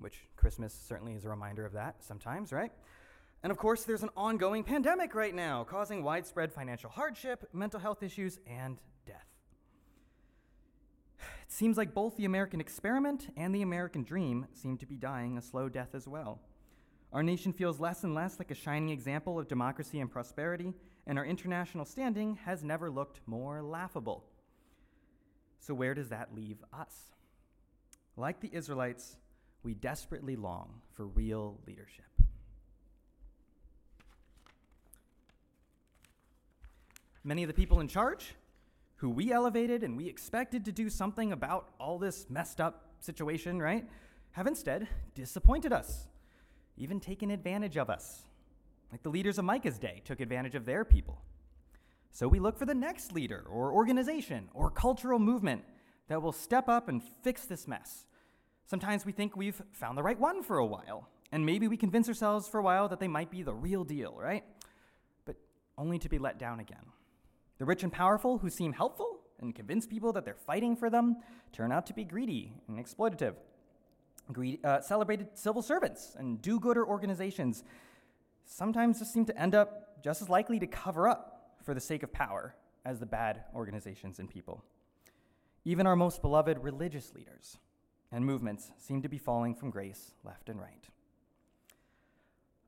which 0.00 0.26
Christmas 0.34 0.74
certainly 0.74 1.14
is 1.14 1.24
a 1.24 1.28
reminder 1.28 1.64
of 1.64 1.74
that 1.74 2.02
sometimes, 2.02 2.52
right? 2.52 2.72
And 3.44 3.52
of 3.52 3.56
course, 3.56 3.84
there's 3.84 4.02
an 4.02 4.10
ongoing 4.16 4.64
pandemic 4.64 5.14
right 5.14 5.34
now, 5.34 5.62
causing 5.62 6.02
widespread 6.02 6.52
financial 6.52 6.90
hardship, 6.90 7.48
mental 7.52 7.78
health 7.78 8.02
issues, 8.02 8.40
and 8.48 8.80
seems 11.54 11.76
like 11.76 11.94
both 11.94 12.16
the 12.16 12.24
American 12.24 12.60
experiment 12.60 13.32
and 13.36 13.54
the 13.54 13.62
American 13.62 14.02
dream 14.02 14.46
seem 14.54 14.76
to 14.76 14.86
be 14.86 14.96
dying 14.96 15.38
a 15.38 15.42
slow 15.42 15.68
death 15.68 15.94
as 15.94 16.08
well. 16.08 16.40
Our 17.12 17.22
nation 17.22 17.52
feels 17.52 17.78
less 17.78 18.02
and 18.02 18.12
less 18.12 18.40
like 18.40 18.50
a 18.50 18.56
shining 18.56 18.88
example 18.88 19.38
of 19.38 19.46
democracy 19.46 20.00
and 20.00 20.10
prosperity, 20.10 20.74
and 21.06 21.16
our 21.16 21.24
international 21.24 21.84
standing 21.84 22.40
has 22.44 22.64
never 22.64 22.90
looked 22.90 23.20
more 23.26 23.62
laughable. 23.62 24.24
So, 25.60 25.74
where 25.74 25.94
does 25.94 26.08
that 26.08 26.34
leave 26.34 26.58
us? 26.72 27.12
Like 28.16 28.40
the 28.40 28.50
Israelites, 28.52 29.16
we 29.62 29.74
desperately 29.74 30.34
long 30.34 30.80
for 30.94 31.06
real 31.06 31.60
leadership. 31.68 32.04
Many 37.22 37.44
of 37.44 37.48
the 37.48 37.54
people 37.54 37.78
in 37.78 37.86
charge, 37.86 38.34
who 38.96 39.10
we 39.10 39.32
elevated 39.32 39.82
and 39.82 39.96
we 39.96 40.08
expected 40.08 40.64
to 40.64 40.72
do 40.72 40.88
something 40.88 41.32
about 41.32 41.70
all 41.78 41.98
this 41.98 42.26
messed 42.30 42.60
up 42.60 42.94
situation, 43.00 43.60
right, 43.60 43.86
have 44.32 44.46
instead 44.46 44.88
disappointed 45.14 45.72
us, 45.72 46.06
even 46.76 47.00
taken 47.00 47.30
advantage 47.30 47.76
of 47.76 47.90
us, 47.90 48.22
like 48.90 49.02
the 49.02 49.08
leaders 49.08 49.38
of 49.38 49.44
Micah's 49.44 49.78
day 49.78 50.02
took 50.04 50.20
advantage 50.20 50.54
of 50.54 50.64
their 50.64 50.84
people. 50.84 51.20
So 52.10 52.28
we 52.28 52.38
look 52.38 52.56
for 52.56 52.66
the 52.66 52.74
next 52.74 53.12
leader 53.12 53.44
or 53.50 53.72
organization 53.72 54.48
or 54.54 54.70
cultural 54.70 55.18
movement 55.18 55.64
that 56.08 56.22
will 56.22 56.32
step 56.32 56.68
up 56.68 56.88
and 56.88 57.02
fix 57.02 57.44
this 57.44 57.66
mess. 57.66 58.06
Sometimes 58.66 59.04
we 59.04 59.12
think 59.12 59.36
we've 59.36 59.60
found 59.72 59.98
the 59.98 60.02
right 60.02 60.18
one 60.18 60.42
for 60.42 60.58
a 60.58 60.66
while, 60.66 61.08
and 61.32 61.44
maybe 61.44 61.68
we 61.68 61.76
convince 61.76 62.08
ourselves 62.08 62.48
for 62.48 62.58
a 62.58 62.62
while 62.62 62.88
that 62.88 63.00
they 63.00 63.08
might 63.08 63.30
be 63.30 63.42
the 63.42 63.52
real 63.52 63.84
deal, 63.84 64.14
right? 64.16 64.44
But 65.24 65.36
only 65.76 65.98
to 65.98 66.08
be 66.08 66.18
let 66.18 66.38
down 66.38 66.60
again. 66.60 66.84
The 67.58 67.64
rich 67.64 67.82
and 67.82 67.92
powerful 67.92 68.38
who 68.38 68.50
seem 68.50 68.72
helpful 68.72 69.20
and 69.40 69.54
convince 69.54 69.86
people 69.86 70.12
that 70.12 70.24
they're 70.24 70.34
fighting 70.34 70.76
for 70.76 70.90
them 70.90 71.16
turn 71.52 71.72
out 71.72 71.86
to 71.86 71.94
be 71.94 72.04
greedy 72.04 72.52
and 72.68 72.78
exploitative. 72.84 73.34
Greed, 74.32 74.64
uh, 74.64 74.80
celebrated 74.80 75.28
civil 75.34 75.62
servants 75.62 76.16
and 76.18 76.40
do 76.40 76.58
gooder 76.58 76.86
organizations 76.86 77.62
sometimes 78.44 78.98
just 78.98 79.12
seem 79.12 79.26
to 79.26 79.38
end 79.38 79.54
up 79.54 80.02
just 80.02 80.22
as 80.22 80.28
likely 80.28 80.58
to 80.58 80.66
cover 80.66 81.08
up 81.08 81.54
for 81.62 81.74
the 81.74 81.80
sake 81.80 82.02
of 82.02 82.12
power 82.12 82.54
as 82.84 83.00
the 83.00 83.06
bad 83.06 83.44
organizations 83.54 84.18
and 84.18 84.28
people. 84.28 84.64
Even 85.64 85.86
our 85.86 85.96
most 85.96 86.20
beloved 86.20 86.58
religious 86.62 87.14
leaders 87.14 87.58
and 88.12 88.24
movements 88.24 88.70
seem 88.78 89.02
to 89.02 89.08
be 89.08 89.18
falling 89.18 89.54
from 89.54 89.70
grace 89.70 90.12
left 90.22 90.48
and 90.48 90.60
right. 90.60 90.88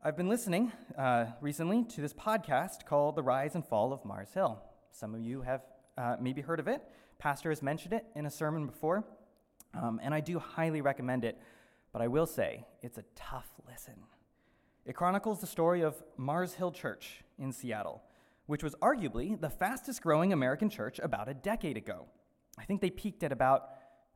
I've 0.02 0.16
been 0.16 0.28
listening 0.28 0.73
uh, 0.97 1.26
recently 1.40 1.85
to 1.85 2.00
this 2.00 2.14
podcast 2.14 2.87
called 2.87 3.16
The 3.16 3.23
Rise 3.23 3.55
and 3.55 3.66
Fall 3.66 3.93
of 3.93 4.05
Mars 4.05 4.33
Hill. 4.33 4.62
Some 4.99 5.15
of 5.15 5.21
you 5.21 5.43
have 5.43 5.61
uh, 5.99 6.17
maybe 6.19 6.41
heard 6.41 6.59
of 6.59 6.69
it. 6.69 6.83
Pastor 7.19 7.50
has 7.50 7.62
mentioned 7.62 7.93
it 7.93 8.07
in 8.15 8.25
a 8.25 8.31
sermon 8.31 8.65
before, 8.65 9.05
um, 9.75 10.00
and 10.03 10.15
I 10.15 10.21
do 10.21 10.38
highly 10.38 10.81
recommend 10.81 11.23
it. 11.23 11.38
But 11.93 12.00
I 12.00 12.09
will 12.09 12.25
say, 12.25 12.65
it's 12.81 12.97
a 12.97 13.05
tough 13.15 13.47
listen. 13.69 13.97
It 14.87 14.95
chronicles 14.95 15.43
the 15.43 15.47
story 15.47 15.83
of 15.83 16.03
Mars 16.17 16.55
Hill 16.55 16.73
Church 16.73 17.25
in 17.38 17.53
Seattle, 17.53 18.05
which 18.47 18.62
was 18.62 18.75
arguably 18.76 19.38
the 19.38 19.50
fastest 19.50 20.00
growing 20.00 20.33
American 20.33 20.71
church 20.71 20.99
about 21.03 21.29
a 21.29 21.35
decade 21.35 21.76
ago. 21.76 22.07
I 22.59 22.65
think 22.65 22.81
they 22.81 22.88
peaked 22.88 23.23
at 23.23 23.33
about 23.33 23.69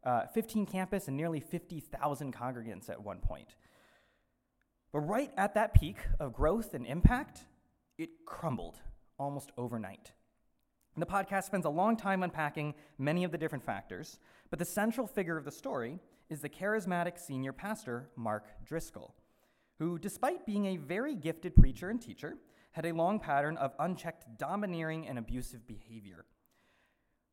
uh, 0.03 0.29
15 0.33 0.65
campus 0.65 1.09
and 1.09 1.17
nearly 1.17 1.41
50,000 1.41 2.35
congregants 2.35 2.89
at 2.89 3.03
one 3.03 3.19
point. 3.19 3.55
But 4.95 5.01
right 5.01 5.31
at 5.37 5.53
that 5.57 5.75
peak 5.75 5.99
of 6.19 6.33
growth 6.33 6.73
and 6.73 6.87
impact, 6.87 7.41
it 7.99 8.25
crumbled 8.25 8.79
almost 9.19 9.53
overnight. 9.59 10.13
The 10.97 11.07
podcast 11.07 11.45
spends 11.45 11.65
a 11.65 11.71
long 11.71 11.97
time 11.97 12.23
unpacking 12.23 12.75
many 12.99 13.25
of 13.25 13.33
the 13.33 13.39
different 13.39 13.65
factors, 13.65 14.19
but 14.51 14.59
the 14.59 14.65
central 14.65 15.07
figure 15.07 15.37
of 15.37 15.45
the 15.45 15.51
story 15.51 15.99
is 16.29 16.41
the 16.41 16.49
charismatic 16.49 17.19
senior 17.19 17.53
pastor, 17.53 18.11
Mark 18.17 18.47
Driscoll, 18.65 19.15
who, 19.79 19.99
despite 19.99 20.45
being 20.45 20.67
a 20.67 20.77
very 20.77 21.15
gifted 21.15 21.57
preacher 21.57 21.91
and 21.91 22.03
teacher, 22.03 22.37
had 22.73 22.87
a 22.87 22.93
long 22.93 23.19
pattern 23.19 23.57
of 23.57 23.73
unchecked 23.79 24.37
domineering 24.37 25.09
and 25.09 25.19
abusive 25.19 25.67
behavior. 25.67 26.27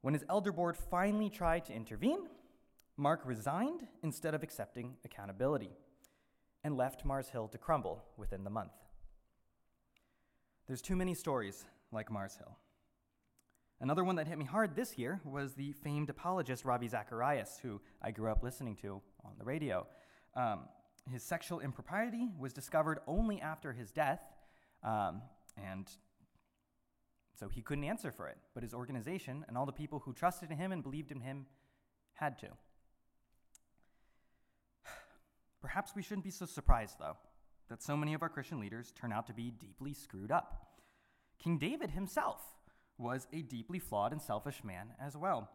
When 0.02 0.14
his 0.14 0.24
elder 0.30 0.52
board 0.52 0.78
finally 0.78 1.30
tried 1.30 1.66
to 1.66 1.74
intervene, 1.74 2.28
Mark 2.96 3.22
resigned 3.26 3.88
instead 4.02 4.34
of 4.34 4.44
accepting 4.44 4.96
accountability 5.04 5.78
and 6.64 6.78
left 6.78 7.06
Mars 7.06 7.30
Hill 7.30 7.48
to 7.50 7.58
crumble 7.58 8.04
within 8.18 8.44
the 8.44 8.50
month. 8.50 8.72
There's 10.68 10.82
too 10.82 10.96
many 10.96 11.14
stories 11.14 11.66
like 11.92 12.12
Mars 12.12 12.38
Hill. 12.38 12.58
Another 13.80 14.04
one 14.04 14.16
that 14.16 14.28
hit 14.28 14.40
me 14.40 14.46
hard 14.46 14.76
this 14.76 14.98
year 14.98 15.22
was 15.24 15.54
the 15.54 15.72
famed 15.72 16.10
apologist 16.10 16.66
Ravi 16.66 16.88
Zacharias, 16.88 17.60
who 17.62 17.80
I 18.02 18.10
grew 18.10 18.32
up 18.32 18.42
listening 18.42 18.76
to 18.78 19.02
on 19.24 19.34
the 19.38 19.46
radio. 19.46 19.86
Um, 20.36 20.62
his 21.12 21.22
sexual 21.22 21.60
impropriety 21.60 22.28
was 22.40 22.54
discovered 22.54 23.00
only 23.06 23.40
after 23.40 23.74
his 23.74 23.92
death, 23.92 24.22
um, 24.84 25.22
and 25.64 25.88
so 27.40 27.48
he 27.50 27.62
couldn't 27.62 27.84
answer 27.84 28.12
for 28.12 28.28
it. 28.28 28.38
But 28.56 28.64
his 28.64 28.74
organization 28.74 29.46
and 29.48 29.56
all 29.56 29.68
the 29.68 29.72
people 29.72 30.00
who 30.00 30.12
trusted 30.12 30.50
in 30.50 30.58
him 30.58 30.72
and 30.72 30.82
believed 30.82 31.12
in 31.12 31.20
him 31.22 31.46
had 32.14 32.40
to. 32.40 32.48
Perhaps 35.62 35.94
we 35.96 36.02
shouldn't 36.02 36.26
be 36.26 36.32
so 36.32 36.48
surprised, 36.48 36.96
though, 37.00 37.18
that 37.70 37.84
so 37.84 37.96
many 37.96 38.16
of 38.16 38.24
our 38.24 38.30
Christian 38.30 38.60
leaders 38.60 38.92
turn 39.00 39.14
out 39.14 39.28
to 39.28 39.34
be 39.34 39.52
deeply 39.52 39.94
screwed 39.94 40.32
up. 40.32 40.80
King 41.38 41.60
David 41.60 41.92
himself 41.92 42.42
was 42.98 43.28
a 43.32 43.42
deeply 43.42 43.80
flawed 43.80 44.12
and 44.12 44.22
selfish 44.22 44.64
man 44.64 44.90
as 45.02 45.16
well. 45.16 45.50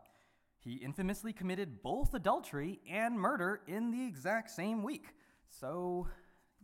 He 0.58 0.74
infamously 0.74 1.32
committed 1.32 1.82
both 1.82 2.14
adultery 2.14 2.80
and 2.88 3.18
murder 3.18 3.60
in 3.66 3.90
the 3.90 4.06
exact 4.06 4.50
same 4.50 4.82
week. 4.82 5.06
So, 5.48 6.06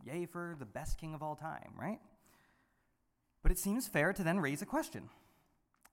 yay 0.05 0.25
for 0.25 0.55
the 0.57 0.65
best 0.65 0.97
king 0.97 1.13
of 1.13 1.21
all 1.21 1.35
time, 1.35 1.73
right? 1.77 1.99
But 3.43 3.51
it 3.51 3.59
seems 3.59 3.87
fair 3.87 4.13
to 4.13 4.23
then 4.23 4.39
raise 4.39 4.61
a 4.61 4.65
question 4.65 5.09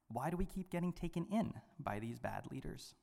why 0.09 0.31
do 0.31 0.37
we 0.37 0.45
keep 0.45 0.71
getting 0.71 0.93
taken 0.93 1.27
in 1.33 1.53
by 1.81 1.99
these 1.99 2.21
bad 2.21 2.45
leaders? 2.51 2.95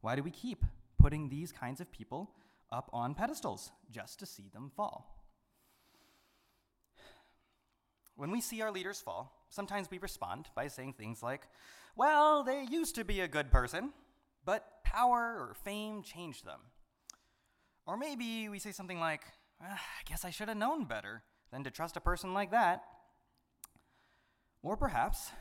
Why 0.00 0.16
do 0.16 0.22
we 0.22 0.32
keep 0.32 0.64
putting 0.98 1.28
these 1.28 1.52
kinds 1.52 1.80
of 1.80 1.92
people 1.92 2.32
up 2.72 2.90
on 2.92 3.14
pedestals 3.14 3.70
just 3.90 4.18
to 4.18 4.26
see 4.26 4.48
them 4.52 4.72
fall? 4.76 5.11
When 8.16 8.30
we 8.30 8.40
see 8.40 8.62
our 8.62 8.70
leaders 8.70 9.00
fall, 9.00 9.46
sometimes 9.48 9.90
we 9.90 9.98
respond 9.98 10.48
by 10.54 10.68
saying 10.68 10.94
things 10.94 11.22
like, 11.22 11.48
well, 11.96 12.42
they 12.42 12.64
used 12.70 12.94
to 12.96 13.04
be 13.04 13.20
a 13.20 13.28
good 13.28 13.50
person, 13.50 13.92
but 14.44 14.82
power 14.84 15.36
or 15.38 15.54
fame 15.64 16.02
changed 16.02 16.44
them. 16.44 16.60
Or 17.86 17.96
maybe 17.96 18.48
we 18.48 18.58
say 18.58 18.72
something 18.72 19.00
like, 19.00 19.22
ah, 19.60 19.74
I 19.74 20.08
guess 20.08 20.24
I 20.24 20.30
should 20.30 20.48
have 20.48 20.56
known 20.56 20.84
better 20.84 21.22
than 21.50 21.64
to 21.64 21.70
trust 21.70 21.96
a 21.96 22.00
person 22.00 22.32
like 22.34 22.50
that. 22.50 22.82
Or 24.62 24.76
perhaps, 24.76 25.32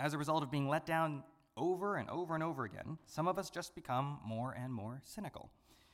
as 0.00 0.14
a 0.14 0.18
result 0.18 0.42
of 0.42 0.50
being 0.50 0.68
let 0.68 0.86
down 0.86 1.22
over 1.56 1.96
and 1.96 2.08
over 2.08 2.34
and 2.34 2.42
over 2.42 2.64
again, 2.64 2.98
some 3.04 3.28
of 3.28 3.38
us 3.38 3.50
just 3.50 3.74
become 3.74 4.18
more 4.24 4.52
and 4.52 4.72
more 4.72 5.02
cynical, 5.04 5.50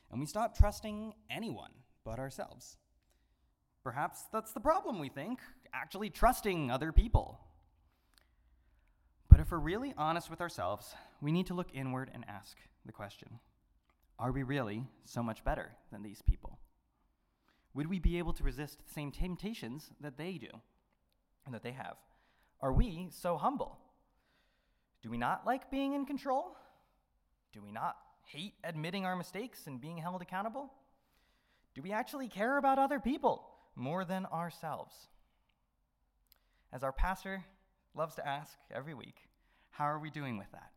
and 0.09 0.19
we 0.19 0.25
stop 0.25 0.57
trusting 0.57 1.13
anyone 1.29 1.71
but 2.05 2.17
ourselves. 2.17 2.77
Perhaps 3.83 4.25
that's 4.31 4.53
the 4.53 4.59
problem, 4.59 4.99
we 4.99 5.09
think, 5.09 5.39
actually 5.73 6.09
trusting 6.09 6.71
other 6.71 6.91
people. 6.91 7.39
But 9.29 9.39
if 9.39 9.51
we're 9.51 9.59
really 9.59 9.93
honest 9.97 10.29
with 10.29 10.41
ourselves, 10.41 10.95
we 11.21 11.31
need 11.31 11.47
to 11.47 11.53
look 11.53 11.69
inward 11.73 12.09
and 12.13 12.25
ask 12.27 12.57
the 12.85 12.91
question 12.91 13.39
Are 14.17 14.31
we 14.31 14.43
really 14.43 14.85
so 15.05 15.21
much 15.23 15.43
better 15.43 15.71
than 15.91 16.03
these 16.03 16.21
people? 16.21 16.59
Would 17.73 17.87
we 17.87 17.99
be 17.99 18.17
able 18.17 18.33
to 18.33 18.43
resist 18.43 18.79
the 18.79 18.93
same 18.93 19.11
temptations 19.11 19.91
that 20.01 20.17
they 20.17 20.33
do 20.33 20.49
and 21.45 21.53
that 21.53 21.63
they 21.63 21.71
have? 21.71 21.97
Are 22.61 22.73
we 22.73 23.07
so 23.11 23.37
humble? 23.37 23.77
Do 25.01 25.09
we 25.09 25.17
not 25.17 25.45
like 25.45 25.71
being 25.71 25.93
in 25.93 26.05
control? 26.05 26.57
Do 27.53 27.61
we 27.61 27.71
not 27.71 27.95
hate 28.25 28.55
admitting 28.63 29.05
our 29.05 29.15
mistakes 29.15 29.67
and 29.67 29.79
being 29.79 29.97
held 29.97 30.21
accountable? 30.21 30.73
Do 31.73 31.81
we 31.81 31.91
actually 31.91 32.27
care 32.27 32.57
about 32.57 32.79
other 32.79 32.99
people 32.99 33.45
more 33.75 34.03
than 34.03 34.25
ourselves? 34.25 34.93
As 36.71 36.83
our 36.83 36.91
pastor 36.91 37.45
loves 37.95 38.15
to 38.15 38.27
ask 38.27 38.57
every 38.71 38.93
week, 38.93 39.15
how 39.71 39.85
are 39.85 39.99
we 39.99 40.09
doing 40.09 40.37
with 40.37 40.51
that? 40.51 40.71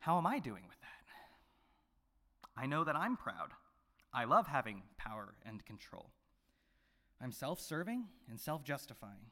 How 0.00 0.18
am 0.18 0.26
I 0.26 0.38
doing 0.38 0.64
with 0.68 0.80
that? 0.80 0.86
I 2.62 2.66
know 2.66 2.84
that 2.84 2.96
I'm 2.96 3.16
proud. 3.16 3.50
I 4.12 4.24
love 4.24 4.46
having 4.46 4.82
power 4.98 5.34
and 5.44 5.64
control. 5.64 6.10
I'm 7.22 7.32
self 7.32 7.60
serving 7.60 8.06
and 8.28 8.38
self 8.40 8.64
justifying. 8.64 9.30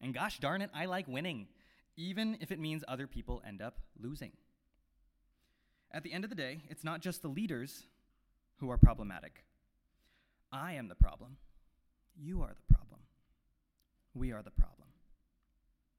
And 0.00 0.14
gosh 0.14 0.38
darn 0.38 0.62
it, 0.62 0.70
I 0.74 0.86
like 0.86 1.08
winning, 1.08 1.48
even 1.96 2.38
if 2.40 2.50
it 2.52 2.58
means 2.60 2.84
other 2.86 3.06
people 3.06 3.42
end 3.46 3.60
up 3.62 3.78
losing. 4.00 4.32
at 5.90 6.02
the 6.02 6.12
end 6.12 6.24
of 6.24 6.30
the 6.30 6.36
day, 6.36 6.62
it's 6.68 6.84
not 6.84 7.00
just 7.00 7.22
the 7.22 7.28
leaders 7.28 7.86
who 8.58 8.70
are 8.70 8.78
problematic. 8.78 9.44
I 10.52 10.74
am 10.74 10.88
the 10.88 10.94
problem. 10.94 11.36
You 12.16 12.42
are 12.42 12.54
the 12.54 12.62
problem. 12.74 12.77
We 14.14 14.32
are 14.32 14.42
the 14.42 14.50
problem. 14.50 14.88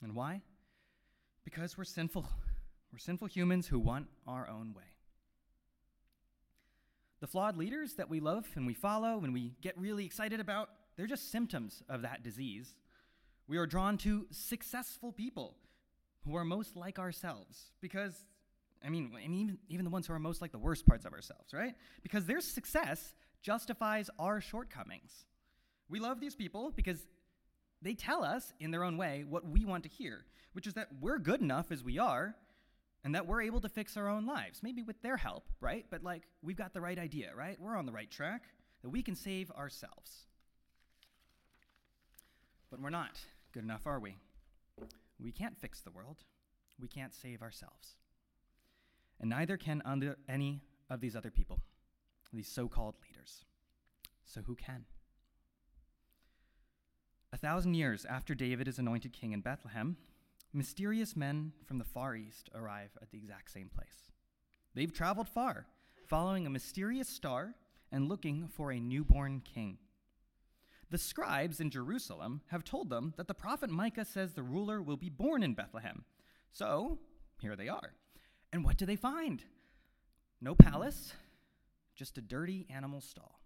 And 0.02 0.16
why? 0.16 0.42
Because 1.44 1.78
we're 1.78 1.84
sinful. 1.84 2.28
We're 2.92 3.00
sinful 3.00 3.28
humans 3.28 3.68
who 3.68 3.80
want 3.80 4.08
our 4.28 4.48
own 4.50 4.74
way. 4.74 4.84
The 7.20 7.28
flawed 7.28 7.58
leaders 7.58 7.96
that 7.96 8.10
we 8.10 8.20
love 8.20 8.48
and 8.56 8.66
we 8.66 8.74
follow 8.74 9.24
and 9.24 9.34
we 9.34 9.54
get 9.62 9.78
really 9.78 10.06
excited 10.06 10.40
about, 10.40 10.70
they're 10.96 11.08
just 11.08 11.32
symptoms 11.32 11.84
of 11.90 12.02
that 12.04 12.24
disease. 12.24 12.76
We 13.48 13.58
are 13.58 13.66
drawn 13.66 13.98
to 14.00 14.28
successful 14.32 15.12
people 15.12 15.58
who 16.24 16.36
are 16.36 16.46
most 16.46 16.76
like 16.76 16.98
ourselves 16.98 17.72
because, 17.82 18.14
I 18.86 18.90
mean, 18.90 19.12
I 19.16 19.28
mean 19.28 19.40
even, 19.42 19.58
even 19.68 19.86
the 19.86 19.92
ones 19.92 20.08
who 20.08 20.14
are 20.14 20.20
most 20.20 20.42
like 20.42 20.52
the 20.52 20.60
worst 20.60 20.86
parts 20.86 21.06
of 21.06 21.14
ourselves, 21.14 21.54
right? 21.54 21.76
Because 22.04 22.26
their 22.26 22.42
success 22.42 23.14
justifies 23.42 24.10
our 24.18 24.40
shortcomings. 24.40 25.26
We 25.90 26.00
love 26.00 26.20
these 26.20 26.36
people 26.36 26.72
because 26.76 27.06
they 27.82 27.94
tell 27.94 28.24
us 28.24 28.54
in 28.60 28.72
their 28.72 28.84
own 28.84 28.98
way 28.98 29.24
what 29.28 29.48
we 29.48 29.66
want 29.66 29.84
to 29.84 29.90
hear, 29.90 30.26
which 30.54 30.68
is 30.68 30.74
that 30.74 30.90
we're 31.00 31.20
good 31.20 31.42
enough 31.42 31.72
as 31.72 31.84
we 31.84 31.98
are 31.98 32.36
and 33.04 33.16
that 33.16 33.26
we're 33.26 33.42
able 33.42 33.62
to 33.62 33.70
fix 33.70 33.96
our 33.96 34.10
own 34.10 34.26
lives, 34.26 34.62
maybe 34.62 34.82
with 34.82 35.02
their 35.02 35.16
help, 35.18 35.48
right? 35.62 35.86
But 35.90 36.04
like, 36.04 36.24
we've 36.42 36.58
got 36.58 36.74
the 36.74 36.82
right 36.82 37.00
idea, 37.00 37.32
right? 37.36 37.58
We're 37.60 37.78
on 37.78 37.86
the 37.86 37.92
right 37.92 38.12
track, 38.12 38.44
that 38.82 38.90
we 38.90 39.02
can 39.02 39.16
save 39.16 39.52
ourselves. 39.52 40.26
But 42.70 42.82
we're 42.82 42.90
not 42.90 43.20
good 43.54 43.64
enough, 43.64 43.88
are 43.88 44.00
we? 44.00 44.18
We 45.20 45.32
can't 45.32 45.58
fix 45.58 45.82
the 45.82 45.92
world. 45.92 46.18
We 46.80 46.88
can't 46.88 47.14
save 47.14 47.42
ourselves. 47.42 47.96
And 49.20 49.30
neither 49.30 49.58
can 49.58 49.82
under 49.86 50.18
any 50.28 50.62
of 50.90 51.02
these 51.02 51.16
other 51.16 51.32
people, 51.32 51.60
these 52.32 52.48
so 52.48 52.68
called 52.68 52.96
leaders. 53.02 53.44
So 54.26 54.42
who 54.42 54.56
can? 54.56 54.86
A 57.32 57.38
thousand 57.38 57.76
years 57.76 58.06
after 58.06 58.34
David 58.34 58.68
is 58.68 58.80
anointed 58.80 59.14
king 59.14 59.34
in 59.34 59.42
Bethlehem, 59.42 59.98
mysterious 60.52 61.16
men 61.16 61.54
from 61.64 61.78
the 61.78 61.84
Far 61.84 62.16
East 62.16 62.50
arrive 62.56 62.90
at 63.04 63.12
the 63.12 63.20
exact 63.20 63.52
same 63.52 63.70
place. 63.70 64.10
They've 64.74 64.92
traveled 64.92 65.30
far, 65.30 65.68
following 66.08 66.48
a 66.48 66.50
mysterious 66.50 67.08
star 67.08 67.54
and 67.92 68.10
looking 68.10 68.48
for 68.48 68.72
a 68.72 68.80
newborn 68.80 69.42
king. 69.42 69.78
The 70.90 70.98
scribes 70.98 71.60
in 71.60 71.70
Jerusalem 71.70 72.42
have 72.48 72.64
told 72.64 72.90
them 72.90 73.14
that 73.18 73.28
the 73.28 73.36
prophet 73.36 73.70
Micah 73.70 74.06
says 74.06 74.34
the 74.34 74.42
ruler 74.42 74.82
will 74.82 74.98
be 74.98 75.10
born 75.10 75.44
in 75.44 75.54
Bethlehem. 75.54 76.06
So, 76.52 76.98
here 77.42 77.56
they 77.56 77.70
are. 77.70 77.94
And 78.52 78.66
what 78.66 78.78
do 78.78 78.88
they 78.88 78.96
find? 78.96 79.44
No 80.42 80.56
palace, 80.56 81.14
just 81.96 82.18
a 82.18 82.22
dirty 82.22 82.66
animal 82.74 83.02
stall. 83.02 83.40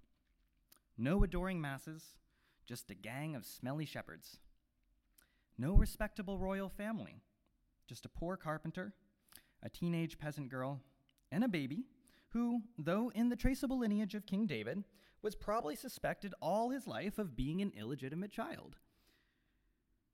No 0.97 1.21
adoring 1.23 1.59
masses, 1.59 2.15
just 2.65 2.91
a 2.91 2.96
gang 2.96 3.36
of 3.36 3.46
smelly 3.46 3.86
shepherds. 3.86 4.39
No 5.58 5.74
respectable 5.74 6.39
royal 6.39 6.70
family, 6.70 7.22
just 7.88 8.05
a 8.05 8.10
poor 8.10 8.38
carpenter, 8.38 8.93
a 9.62 9.70
teenage 9.70 10.17
peasant 10.17 10.50
girl, 10.50 10.82
and 11.32 11.43
a 11.43 11.48
baby 11.48 11.86
who, 12.29 12.62
though 12.77 13.12
in 13.13 13.29
the 13.29 13.36
traceable 13.36 13.79
lineage 13.79 14.15
of 14.15 14.25
King 14.25 14.48
David, 14.48 14.84
was 15.22 15.36
probably 15.36 15.75
suspected 15.75 16.34
all 16.41 16.70
his 16.70 16.88
life 16.88 17.17
of 17.17 17.36
being 17.36 17.62
an 17.62 17.72
illegitimate 17.77 18.32
child. 18.32 18.75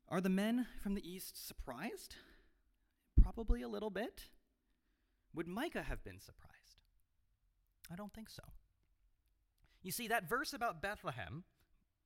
Are 0.08 0.22
the 0.22 0.30
men 0.30 0.68
from 0.82 0.96
the 0.96 1.10
East 1.10 1.48
surprised? 1.48 2.16
Probably 3.22 3.62
a 3.62 3.68
little 3.68 3.90
bit. 3.90 4.24
Would 5.34 5.48
Micah 5.48 5.84
have 5.84 6.04
been 6.04 6.20
surprised? 6.20 6.82
I 7.92 7.96
don't 7.96 8.14
think 8.14 8.30
so. 8.30 8.44
You 9.82 9.92
see, 9.92 10.08
that 10.08 10.28
verse 10.28 10.54
about 10.54 10.82
Bethlehem 10.82 11.44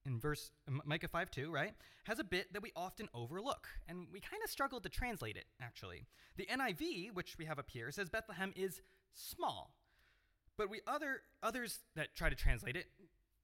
in 0.06 0.20
verse 0.20 0.52
Micah 0.86 1.08
5 1.08 1.32
2, 1.32 1.52
right, 1.52 1.74
has 2.06 2.20
a 2.20 2.24
bit 2.24 2.52
that 2.54 2.62
we 2.62 2.72
often 2.76 3.10
overlook, 3.14 3.68
and 3.88 4.08
we 4.12 4.20
kind 4.20 4.42
of 4.44 4.50
struggle 4.50 4.80
to 4.82 4.90
translate 4.90 5.38
it, 5.38 5.46
actually. 5.62 6.06
The 6.38 6.46
NIV, 6.46 7.14
which 7.14 7.38
we 7.38 7.46
have 7.46 7.60
up 7.60 7.70
here, 7.70 7.92
says 7.92 8.10
Bethlehem 8.10 8.54
is 8.56 8.82
small, 9.14 9.74
but 10.58 10.70
we 10.70 10.82
other 10.88 11.22
others 11.42 11.80
that 11.96 12.16
try 12.16 12.30
to 12.30 12.36
translate 12.36 12.76
it 12.76 12.88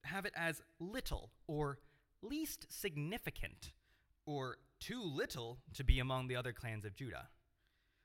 have 0.03 0.25
it 0.25 0.33
as 0.35 0.61
little 0.79 1.31
or 1.47 1.79
least 2.21 2.65
significant 2.69 3.73
or 4.25 4.57
too 4.79 5.01
little 5.01 5.59
to 5.73 5.83
be 5.83 5.99
among 5.99 6.27
the 6.27 6.35
other 6.35 6.53
clans 6.53 6.85
of 6.85 6.95
Judah. 6.95 7.29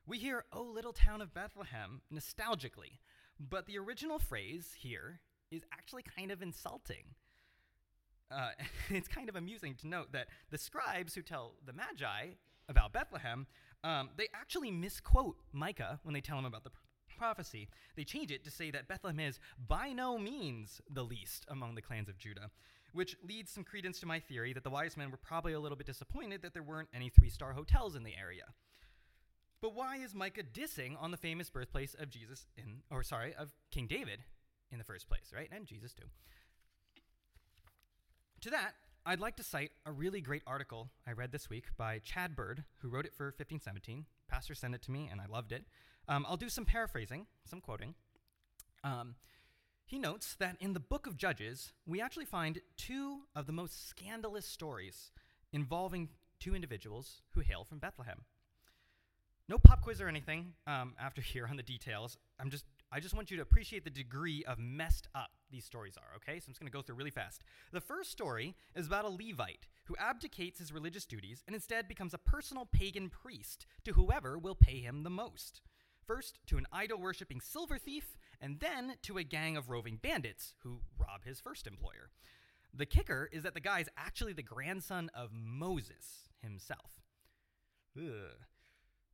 We 0.07 0.19
hear, 0.19 0.45
O 0.53 0.63
little 0.63 0.93
town 0.93 1.23
of 1.23 1.33
Bethlehem, 1.33 2.03
nostalgically, 2.13 2.99
but 3.39 3.67
the 3.67 3.79
original 3.79 4.19
phrase 4.19 4.75
here 4.77 5.21
is 5.51 5.63
actually 5.73 6.03
kind 6.03 6.31
of 6.31 6.43
insulting. 6.43 7.15
Uh, 8.31 8.51
it's 8.91 9.09
kind 9.09 9.29
of 9.29 9.37
amusing 9.37 9.75
to 9.77 9.89
note 9.89 10.13
that 10.13 10.29
the 10.51 10.59
scribes 10.59 11.15
who 11.15 11.23
tell 11.23 11.55
the 11.65 11.73
Magi 11.73 12.35
about 12.69 12.93
Bethlehem, 12.93 13.47
um, 13.83 14.11
they 14.17 14.29
actually 14.35 14.71
misquote 14.71 15.37
Micah 15.53 16.01
when 16.03 16.15
they 16.15 16.21
tell 16.21 16.39
him 16.39 16.45
about 16.45 16.65
the 16.65 16.71
prophecy. 17.19 17.69
They 17.97 18.05
change 18.05 18.31
it 18.31 18.45
to 18.45 18.51
say 18.51 18.71
that 18.71 18.89
Bethlehem 18.89 19.21
is 19.21 19.39
by 19.69 19.93
no 19.93 20.19
means 20.19 20.81
the 20.91 21.05
least 21.05 21.45
among 21.49 21.75
the 21.75 21.83
clans 21.83 22.09
of 22.09 22.19
Judah, 22.19 22.51
which 22.93 23.17
leads 23.27 23.51
some 23.51 23.65
credence 23.65 24.01
to 24.01 24.07
my 24.07 24.21
theory 24.21 24.53
that 24.53 24.65
the 24.65 24.71
wise 24.71 24.97
men 24.97 25.11
were 25.11 25.17
probably 25.17 25.53
a 25.53 25.61
little 25.61 25.77
bit 25.77 25.87
disappointed 25.87 26.43
that 26.43 26.55
there 26.55 26.63
weren't 26.63 26.89
any 26.95 27.09
three 27.11 27.31
star 27.31 27.53
hotels 27.53 27.95
in 27.95 28.05
the 28.05 28.17
area. 28.19 28.45
But 29.61 29.75
why 29.75 29.97
is 29.97 30.15
Micah 30.15 30.43
dissing 30.43 30.95
on 31.01 31.11
the 31.11 31.17
famous 31.17 31.49
birthplace 31.49 31.95
of 31.99 32.11
Jesus 32.11 32.47
in, 32.57 32.83
or 32.91 33.03
sorry, 33.03 33.35
of 33.35 33.51
King 33.71 33.87
David 33.87 34.21
in 34.71 34.79
the 34.79 34.85
first 34.85 35.09
place, 35.09 35.33
right? 35.35 35.49
And 35.51 35.67
Jesus 35.67 35.95
too. 35.95 36.05
To 38.45 38.51
that, 38.51 38.75
I'd 39.07 39.21
like 39.21 39.37
to 39.37 39.43
cite 39.43 39.71
a 39.87 39.91
really 39.91 40.21
great 40.21 40.43
article 40.47 40.91
I 41.07 41.13
read 41.13 41.33
this 41.33 41.49
week 41.49 41.65
by 41.79 41.99
Chad 42.01 42.37
Bird, 42.37 42.65
who 42.83 42.91
wrote 42.91 43.07
it 43.07 43.15
for 43.15 43.29
1517. 43.29 44.05
Pastor 44.29 44.55
sent 44.55 44.75
it 44.75 44.83
to 44.83 44.91
me, 44.91 45.09
and 45.11 45.19
I 45.19 45.25
loved 45.33 45.51
it. 45.51 45.65
Um, 46.09 46.27
I'll 46.29 46.37
do 46.37 46.51
some 46.51 46.67
paraphrasing, 46.67 47.25
some 47.47 47.63
quoting. 47.63 47.95
Um, 48.83 49.15
he 49.87 49.99
notes 49.99 50.37
that 50.41 50.59
in 50.61 50.75
the 50.75 50.79
book 50.79 51.07
of 51.07 51.17
Judges, 51.17 51.73
we 51.87 52.03
actually 52.03 52.27
find 52.27 52.61
two 52.77 53.21
of 53.35 53.47
the 53.47 53.53
most 53.53 53.89
scandalous 53.89 54.45
stories 54.45 55.11
involving 55.51 56.11
two 56.39 56.55
individuals 56.55 57.23
who 57.31 57.41
hail 57.41 57.65
from 57.65 57.79
Bethlehem. 57.79 58.27
No 59.49 59.57
pop 59.57 59.81
quiz 59.81 60.03
or 60.03 60.09
anything 60.09 60.53
um, 60.67 60.93
after 61.01 61.23
here 61.23 61.47
on 61.47 61.57
the 61.57 61.63
details. 61.63 62.19
I'm 62.39 62.51
just 62.51 62.67
I 62.93 63.01
just 63.01 63.15
want 63.15 63.31
you 63.31 63.39
to 63.39 63.43
appreciate 63.43 63.85
the 63.85 63.91
degree 63.91 64.45
of 64.45 64.59
messed 64.59 65.09
up 65.15 65.31
these 65.55 65.65
stories 65.65 65.97
are, 65.97 66.17
okay? 66.17 66.41
So 66.41 66.47
I'm 66.49 66.53
just 66.53 66.61
going 66.61 66.71
to 66.71 66.77
go 66.77 66.83
through 66.83 66.97
really 66.97 67.11
fast. 67.11 67.45
The 67.73 67.81
first 67.81 68.11
story 68.11 68.55
is 68.75 68.89
about 68.89 69.05
a 69.05 69.09
Levite 69.09 69.69
who 69.85 69.95
abdicates 69.99 70.59
his 70.59 70.73
religious 70.73 71.07
duties 71.07 71.45
and 71.47 71.55
instead 71.55 71.87
becomes 71.87 72.13
a 72.13 72.19
personal 72.19 72.67
pagan 72.67 73.09
priest 73.09 73.67
to 73.85 73.93
whoever 73.93 74.37
will 74.37 74.57
pay 74.57 74.81
him 74.81 75.05
the 75.05 75.11
most. 75.11 75.63
First 76.05 76.41
to 76.49 76.59
an 76.59 76.67
idol 76.73 76.99
worshipping 76.99 77.41
silver 77.41 77.79
thief, 77.79 78.19
and 78.41 78.61
then 78.61 78.97
to 79.03 79.17
a 79.17 79.25
gang 79.25 79.57
of 79.57 79.71
roving 79.71 79.97
bandits 79.97 80.55
who 80.63 80.81
rob 80.99 81.25
his 81.25 81.41
first 81.41 81.67
employer. 81.67 82.11
The 82.75 82.85
kicker 82.85 83.31
is 83.33 83.45
that 83.45 83.55
the 83.55 83.61
guy 83.61 83.81
is 83.81 83.89
actually 83.97 84.33
the 84.33 84.43
grandson 84.43 85.09
of 85.15 85.31
Moses 85.33 86.29
himself. 86.43 86.91
Ugh. 87.97 88.37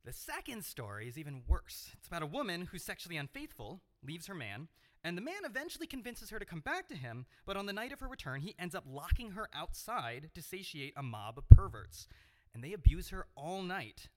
The 0.03 0.13
second 0.13 0.65
story 0.65 1.07
is 1.07 1.17
even 1.17 1.43
worse. 1.47 1.91
It's 1.99 2.07
about 2.07 2.23
a 2.23 2.27
woman 2.27 2.67
who's 2.71 2.83
sexually 2.83 3.17
unfaithful, 3.17 3.81
leaves 4.03 4.25
her 4.25 4.33
man, 4.33 4.67
and 5.03 5.17
the 5.17 5.21
man 5.21 5.43
eventually 5.45 5.87
convinces 5.87 6.29
her 6.29 6.37
to 6.37 6.45
come 6.45 6.59
back 6.59 6.87
to 6.87 6.95
him, 6.95 7.25
but 7.45 7.57
on 7.57 7.65
the 7.65 7.73
night 7.73 7.91
of 7.91 7.99
her 8.01 8.07
return, 8.07 8.41
he 8.41 8.55
ends 8.59 8.75
up 8.75 8.85
locking 8.87 9.31
her 9.31 9.47
outside 9.53 10.29
to 10.35 10.41
satiate 10.41 10.93
a 10.95 11.03
mob 11.03 11.37
of 11.37 11.49
perverts. 11.49 12.07
And 12.53 12.63
they 12.63 12.73
abuse 12.73 13.09
her 13.09 13.25
all 13.35 13.63
night. 13.63 14.09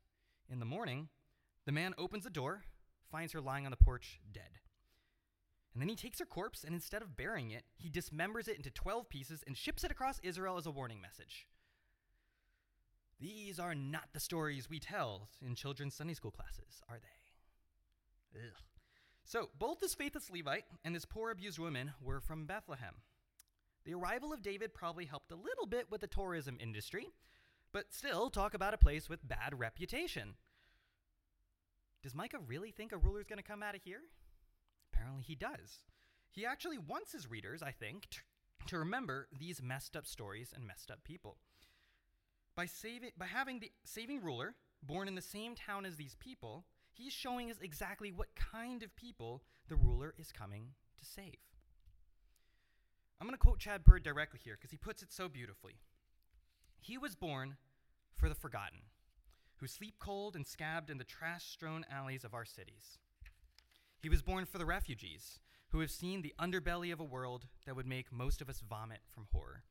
In 0.51 0.59
the 0.59 0.67
morning, 0.67 1.09
the 1.65 1.73
man 1.73 1.95
opens 1.97 2.25
the 2.25 2.31
door, 2.31 2.65
finds 3.11 3.33
her 3.33 3.41
lying 3.41 3.65
on 3.65 3.71
the 3.71 3.77
porch, 3.77 4.21
dead. 4.31 4.61
And 5.73 5.81
then 5.81 5.89
he 5.89 5.97
takes 5.97 6.19
her 6.19 6.27
corpse, 6.27 6.65
and 6.65 6.75
instead 6.75 7.03
of 7.03 7.17
burying 7.17 7.51
it, 7.51 7.65
he 7.77 7.91
dismembers 7.91 8.47
it 8.47 8.57
into 8.57 8.71
12 8.71 9.09
pieces 9.09 9.43
and 9.47 9.57
ships 9.57 9.85
it 9.85 9.91
across 9.91 10.21
Israel 10.23 10.57
as 10.57 10.67
a 10.67 10.71
warning 10.71 11.01
message. 11.01 11.47
These 13.21 13.59
are 13.59 13.75
not 13.75 14.09
the 14.13 14.21
stories 14.21 14.69
we 14.69 14.79
tell 14.79 15.29
in 15.45 15.55
children's 15.55 15.95
Sunday 15.95 16.15
school 16.15 16.31
classes, 16.31 16.83
are 16.89 16.99
they? 16.99 18.41
Ugh. 18.41 18.74
So, 19.25 19.49
both 19.59 19.81
this 19.81 19.95
faithless 19.95 20.31
Levite 20.31 20.67
and 20.85 20.95
this 20.95 21.07
poor 21.07 21.31
abused 21.31 21.59
woman 21.59 21.93
were 22.03 22.21
from 22.21 22.45
Bethlehem. 22.45 22.97
The 23.85 23.95
arrival 23.95 24.33
of 24.33 24.43
David 24.43 24.75
probably 24.75 25.07
helped 25.07 25.33
a 25.33 25.37
little 25.37 25.67
bit 25.67 25.91
with 25.91 26.03
the 26.03 26.07
tourism 26.07 26.59
industry, 26.61 27.09
but 27.73 27.93
still 27.93 28.29
talk 28.31 28.55
about 28.55 28.75
a 28.75 28.79
place 28.79 29.09
with 29.09 29.27
bad 29.27 29.59
reputation. 29.59 30.35
Does 32.03 32.15
Micah 32.15 32.39
really 32.39 32.71
think 32.71 32.93
a 32.93 32.99
ruler's 32.99 33.27
going 33.27 33.39
to 33.39 33.43
come 33.43 33.63
out 33.63 33.75
of 33.75 33.83
here? 33.83 34.03
Apparently 34.93 35.23
he 35.23 35.35
does. 35.35 35.81
He 36.31 36.45
actually 36.45 36.79
wants 36.79 37.13
his 37.13 37.31
readers, 37.31 37.63
I 37.63 37.71
think, 37.71 38.09
to, 38.11 38.19
to 38.67 38.79
remember 38.79 39.29
these 39.39 39.63
messed 39.63 39.97
up 39.97 40.07
stories 40.07 40.53
and 40.55 40.67
messed 40.67 40.91
up 40.91 41.03
people. 41.03 41.39
By, 42.55 42.67
saving, 42.67 43.13
by 43.17 43.27
having 43.27 43.61
the 43.61 43.73
saving 43.85 44.23
ruler 44.23 44.55
born 44.83 45.09
in 45.09 45.15
the 45.15 45.23
same 45.23 45.55
town 45.55 45.87
as 45.87 45.97
these 45.97 46.15
people, 46.17 46.67
he's 46.95 47.13
showing 47.13 47.51
us 47.51 47.57
exactly 47.61 48.11
what 48.13 48.35
kind 48.35 48.83
of 48.83 48.97
people 48.97 49.43
the 49.69 49.77
ruler 49.77 50.15
is 50.19 50.33
coming 50.33 50.69
to 50.99 51.05
save. 51.05 51.39
I'm 53.21 53.27
going 53.27 53.35
to 53.35 53.39
quote 53.39 53.59
Chad 53.59 53.85
Bird 53.85 54.03
directly 54.03 54.41
here 54.43 54.57
because 54.59 54.71
he 54.71 54.77
puts 54.77 55.03
it 55.03 55.13
so 55.13 55.29
beautifully. 55.29 55.75
He 56.81 56.99
was 56.99 57.15
born 57.15 57.57
for 58.17 58.29
the 58.29 58.35
forgotten, 58.35 58.81
who 59.57 59.67
sleep 59.67 59.95
cold 59.99 60.37
and 60.37 60.47
scabbed 60.47 60.91
in 60.91 60.99
the 60.99 61.05
trash 61.05 61.45
strewn 61.45 61.85
alleys 61.91 62.25
of 62.25 62.35
our 62.35 62.45
cities. 62.45 62.99
He 63.99 64.09
was 64.09 64.23
born 64.23 64.45
for 64.45 64.59
the 64.59 64.67
refugees, 64.67 65.39
who 65.69 65.81
have 65.81 65.91
seen 65.91 66.23
the 66.23 66.35
underbelly 66.39 66.93
of 66.93 67.01
a 67.01 67.05
world 67.05 67.47
that 67.67 67.75
would 67.75 67.87
make 67.87 68.13
most 68.13 68.41
of 68.41 68.49
us 68.49 68.61
vomit 68.61 69.01
from 69.09 69.27
horror. 69.33 69.65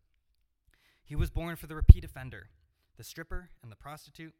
He 1.05 1.15
was 1.15 1.29
born 1.29 1.55
for 1.55 1.67
the 1.67 1.75
repeat 1.75 2.03
offender, 2.03 2.49
the 2.97 3.03
stripper 3.03 3.51
and 3.61 3.71
the 3.71 3.77
prostitute, 3.77 4.33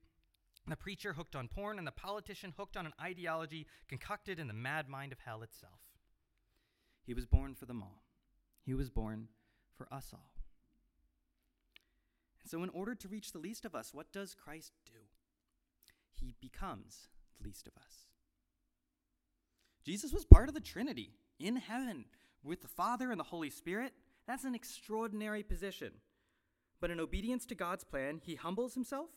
the 0.72 0.78
preacher 0.78 1.14
hooked 1.14 1.36
on 1.36 1.48
porn, 1.50 1.78
and 1.78 1.86
the 1.86 1.92
politician 1.92 2.54
hooked 2.58 2.78
on 2.78 2.86
an 2.86 2.94
ideology 3.02 3.68
concocted 3.88 4.40
in 4.40 4.48
the 4.48 4.54
mad 4.54 4.88
mind 4.88 5.12
of 5.12 5.20
hell 5.20 5.44
itself. 5.44 5.80
He 7.06 7.14
was 7.14 7.26
born 7.26 7.54
for 7.54 7.66
them 7.66 7.84
all. 7.84 8.04
He 8.66 8.74
was 8.74 8.90
born 8.90 9.28
for 9.76 9.94
us 9.94 10.12
all. 10.14 10.32
And 12.42 12.50
so, 12.50 12.64
in 12.64 12.70
order 12.70 12.96
to 12.96 13.08
reach 13.08 13.32
the 13.32 13.40
least 13.40 13.66
of 13.66 13.76
us, 13.76 13.94
what 13.94 14.12
does 14.14 14.36
Christ 14.36 14.74
do? 14.86 15.00
He 16.12 16.36
becomes 16.40 17.10
the 17.38 17.46
least 17.46 17.68
of 17.68 17.74
us. 17.78 18.08
Jesus 19.84 20.14
was 20.14 20.24
part 20.24 20.48
of 20.48 20.56
the 20.56 20.62
Trinity 20.62 21.12
in 21.40 21.58
heaven 21.58 22.06
with 22.42 22.62
the 22.62 22.68
Father 22.70 23.12
and 23.12 23.20
the 23.20 23.26
Holy 23.26 23.50
Spirit. 23.50 23.94
That's 24.28 24.46
an 24.46 24.56
extraordinary 24.56 25.44
position. 25.44 25.92
But 26.80 26.92
in 26.92 27.00
obedience 27.00 27.46
to 27.48 27.56
God's 27.56 27.84
plan, 27.84 28.22
he 28.24 28.36
humbles 28.36 28.74
himself 28.74 29.10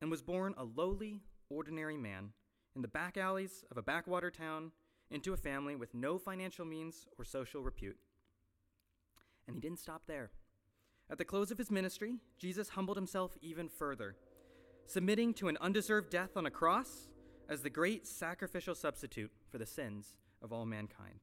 and 0.00 0.10
was 0.10 0.22
born 0.22 0.54
a 0.56 0.64
lowly, 0.64 1.22
ordinary 1.48 1.96
man 1.96 2.30
in 2.74 2.82
the 2.82 2.88
back 2.88 3.16
alleys 3.16 3.64
of 3.70 3.76
a 3.76 3.82
backwater 3.82 4.30
town 4.30 4.72
into 5.10 5.32
a 5.32 5.36
family 5.36 5.76
with 5.76 5.94
no 5.94 6.18
financial 6.18 6.64
means 6.64 7.06
or 7.18 7.24
social 7.24 7.62
repute. 7.62 7.96
And 9.46 9.54
he 9.56 9.60
didn't 9.60 9.78
stop 9.78 10.02
there. 10.06 10.30
At 11.10 11.18
the 11.18 11.24
close 11.24 11.50
of 11.50 11.58
his 11.58 11.70
ministry, 11.70 12.16
Jesus 12.38 12.70
humbled 12.70 12.96
himself 12.96 13.36
even 13.40 13.68
further, 13.68 14.16
submitting 14.86 15.34
to 15.34 15.48
an 15.48 15.56
undeserved 15.60 16.10
death 16.10 16.36
on 16.36 16.46
a 16.46 16.50
cross 16.50 17.08
as 17.48 17.62
the 17.62 17.70
great 17.70 18.06
sacrificial 18.06 18.74
substitute 18.74 19.30
for 19.48 19.58
the 19.58 19.66
sins 19.66 20.18
of 20.42 20.52
all 20.52 20.66
mankind. 20.66 21.20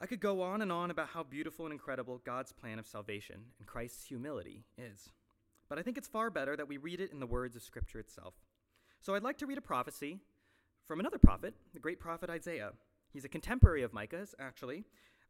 I 0.00 0.06
could 0.06 0.20
go 0.20 0.40
on 0.40 0.62
and 0.62 0.72
on 0.72 0.90
about 0.90 1.08
how 1.08 1.24
beautiful 1.24 1.66
and 1.66 1.72
incredible 1.72 2.22
God's 2.24 2.52
plan 2.52 2.78
of 2.78 2.86
salvation 2.86 3.40
and 3.58 3.66
Christ's 3.66 4.06
humility 4.06 4.64
is, 4.78 5.10
but 5.70 5.78
I 5.78 5.82
think 5.82 5.96
it's 5.96 6.08
far 6.08 6.28
better 6.28 6.56
that 6.56 6.68
we 6.68 6.76
read 6.76 7.00
it 7.00 7.12
in 7.12 7.20
the 7.20 7.26
words 7.26 7.56
of 7.56 7.62
Scripture 7.62 8.00
itself. 8.00 8.34
So 9.00 9.14
I'd 9.14 9.22
like 9.22 9.38
to 9.38 9.46
read 9.46 9.56
a 9.56 9.62
prophecy 9.62 10.18
from 10.86 11.00
another 11.00 11.18
prophet, 11.18 11.54
the 11.72 11.80
great 11.80 12.00
prophet 12.00 12.28
Isaiah. 12.28 12.72
He's 13.12 13.24
a 13.24 13.28
contemporary 13.28 13.82
of 13.82 13.94
Micah's, 13.94 14.34
actually, 14.38 14.84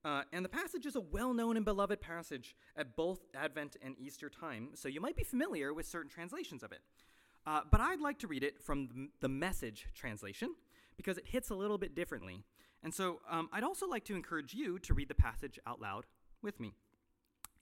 uh, 0.05 0.23
and 0.33 0.45
the 0.45 0.49
passage 0.49 0.87
is 0.87 0.97
a 0.97 1.01
well 1.01 1.35
known 1.35 1.57
and 1.57 1.65
beloved 1.65 2.01
passage 2.01 2.57
at 2.77 2.97
both 2.97 3.21
Advent 3.35 3.77
and 3.83 3.95
Easter 3.99 4.31
time, 4.31 4.71
so 4.75 4.89
you 4.89 5.01
might 5.01 5.17
be 5.17 5.25
familiar 5.25 5.75
with 5.75 5.87
certain 5.87 6.11
translations 6.11 6.63
of 6.63 6.73
it. 6.73 6.81
Uh, 7.47 7.61
but 7.71 7.81
I'd 7.81 8.01
like 8.01 8.19
to 8.21 8.27
read 8.27 8.43
it 8.43 8.63
from 8.63 9.11
the 9.21 9.29
message 9.29 9.87
translation 9.95 10.55
because 10.97 11.19
it 11.19 11.27
hits 11.27 11.51
a 11.51 11.55
little 11.55 11.79
bit 11.79 11.95
differently. 11.95 12.43
And 12.83 12.95
so 12.95 13.21
um, 13.31 13.49
I'd 13.53 13.65
also 13.65 13.87
like 13.87 14.05
to 14.07 14.15
encourage 14.15 14.55
you 14.55 14.79
to 14.81 14.95
read 14.95 15.09
the 15.09 15.15
passage 15.15 15.59
out 15.67 15.81
loud 15.81 16.07
with 16.43 16.61
me. 16.61 16.73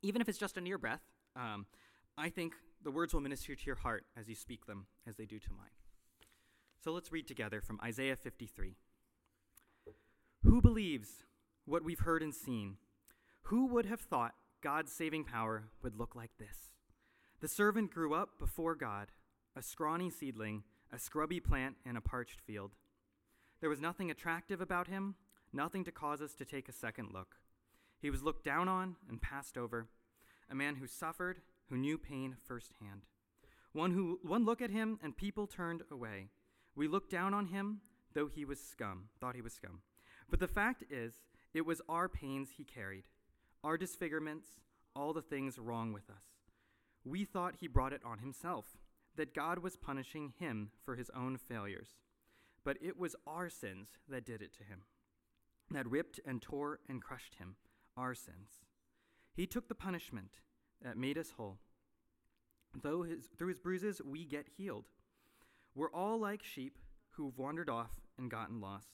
Even 0.02 0.20
if 0.20 0.28
it's 0.28 0.38
just 0.38 0.56
a 0.56 0.60
near 0.60 0.78
breath, 0.78 1.02
um, 1.34 1.66
I 2.16 2.28
think 2.28 2.54
the 2.82 2.90
words 2.90 3.12
will 3.12 3.20
minister 3.20 3.54
to 3.54 3.66
your 3.66 3.76
heart 3.76 4.04
as 4.16 4.28
you 4.28 4.34
speak 4.34 4.66
them, 4.66 4.86
as 5.06 5.16
they 5.16 5.26
do 5.26 5.38
to 5.38 5.50
mine. 5.50 5.70
So 6.82 6.92
let's 6.92 7.12
read 7.12 7.26
together 7.26 7.60
from 7.60 7.80
Isaiah 7.82 8.16
53. 8.16 8.76
Who 10.44 10.62
believes 10.62 11.24
what 11.64 11.84
we've 11.84 11.98
heard 12.00 12.22
and 12.22 12.34
seen? 12.34 12.76
Who 13.42 13.66
would 13.66 13.86
have 13.86 14.00
thought 14.00 14.34
God's 14.62 14.92
saving 14.92 15.24
power 15.24 15.64
would 15.82 15.96
look 15.96 16.14
like 16.14 16.30
this? 16.38 16.72
The 17.40 17.48
servant 17.48 17.92
grew 17.92 18.14
up 18.14 18.38
before 18.38 18.74
God, 18.74 19.08
a 19.56 19.62
scrawny 19.62 20.10
seedling, 20.10 20.62
a 20.92 20.98
scrubby 20.98 21.40
plant 21.40 21.76
in 21.84 21.96
a 21.96 22.00
parched 22.00 22.40
field. 22.40 22.72
There 23.60 23.70
was 23.70 23.80
nothing 23.80 24.10
attractive 24.10 24.60
about 24.60 24.86
him, 24.86 25.16
nothing 25.52 25.84
to 25.84 25.92
cause 25.92 26.22
us 26.22 26.34
to 26.34 26.44
take 26.44 26.68
a 26.68 26.72
second 26.72 27.10
look. 27.12 27.36
He 28.00 28.10
was 28.10 28.22
looked 28.22 28.44
down 28.44 28.68
on 28.68 28.96
and 29.08 29.20
passed 29.20 29.58
over, 29.58 29.88
a 30.50 30.54
man 30.54 30.76
who 30.76 30.86
suffered, 30.86 31.40
who 31.68 31.76
knew 31.76 31.98
pain 31.98 32.36
firsthand. 32.46 33.02
One 33.72 33.92
who 33.92 34.18
one 34.22 34.44
look 34.44 34.62
at 34.62 34.70
him 34.70 34.98
and 35.02 35.16
people 35.16 35.46
turned 35.46 35.82
away. 35.90 36.28
We 36.74 36.88
looked 36.88 37.10
down 37.10 37.34
on 37.34 37.46
him, 37.46 37.80
though 38.14 38.26
he 38.26 38.44
was 38.44 38.60
scum, 38.60 39.08
thought 39.20 39.34
he 39.34 39.42
was 39.42 39.52
scum. 39.52 39.82
But 40.30 40.40
the 40.40 40.48
fact 40.48 40.84
is, 40.90 41.20
it 41.54 41.66
was 41.66 41.80
our 41.88 42.08
pains 42.08 42.50
he 42.56 42.64
carried, 42.64 43.08
our 43.64 43.76
disfigurements, 43.76 44.48
all 44.94 45.12
the 45.12 45.22
things 45.22 45.58
wrong 45.58 45.92
with 45.92 46.08
us. 46.10 46.24
We 47.04 47.24
thought 47.24 47.56
he 47.60 47.68
brought 47.68 47.92
it 47.92 48.02
on 48.04 48.18
himself, 48.18 48.66
that 49.16 49.34
God 49.34 49.58
was 49.58 49.76
punishing 49.76 50.32
him 50.38 50.70
for 50.84 50.96
his 50.96 51.10
own 51.16 51.38
failures. 51.38 51.96
But 52.64 52.76
it 52.82 52.98
was 52.98 53.16
our 53.26 53.48
sins 53.48 53.88
that 54.08 54.26
did 54.26 54.42
it 54.42 54.52
to 54.54 54.64
him, 54.64 54.82
that 55.70 55.88
ripped 55.88 56.20
and 56.26 56.42
tore 56.42 56.80
and 56.88 57.02
crushed 57.02 57.36
him, 57.36 57.56
our 57.96 58.14
sins. 58.14 58.60
He 59.34 59.46
took 59.46 59.68
the 59.68 59.74
punishment 59.74 60.40
that 60.82 60.96
made 60.96 61.18
us 61.18 61.32
whole. 61.36 61.58
Though 62.82 63.02
his, 63.02 63.26
through 63.36 63.48
his 63.48 63.58
bruises 63.58 64.00
we 64.04 64.24
get 64.24 64.46
healed. 64.56 64.84
We're 65.74 65.92
all 65.92 66.18
like 66.18 66.42
sheep 66.42 66.78
who've 67.10 67.36
wandered 67.38 67.68
off 67.68 67.90
and 68.18 68.30
gotten 68.30 68.60
lost. 68.60 68.88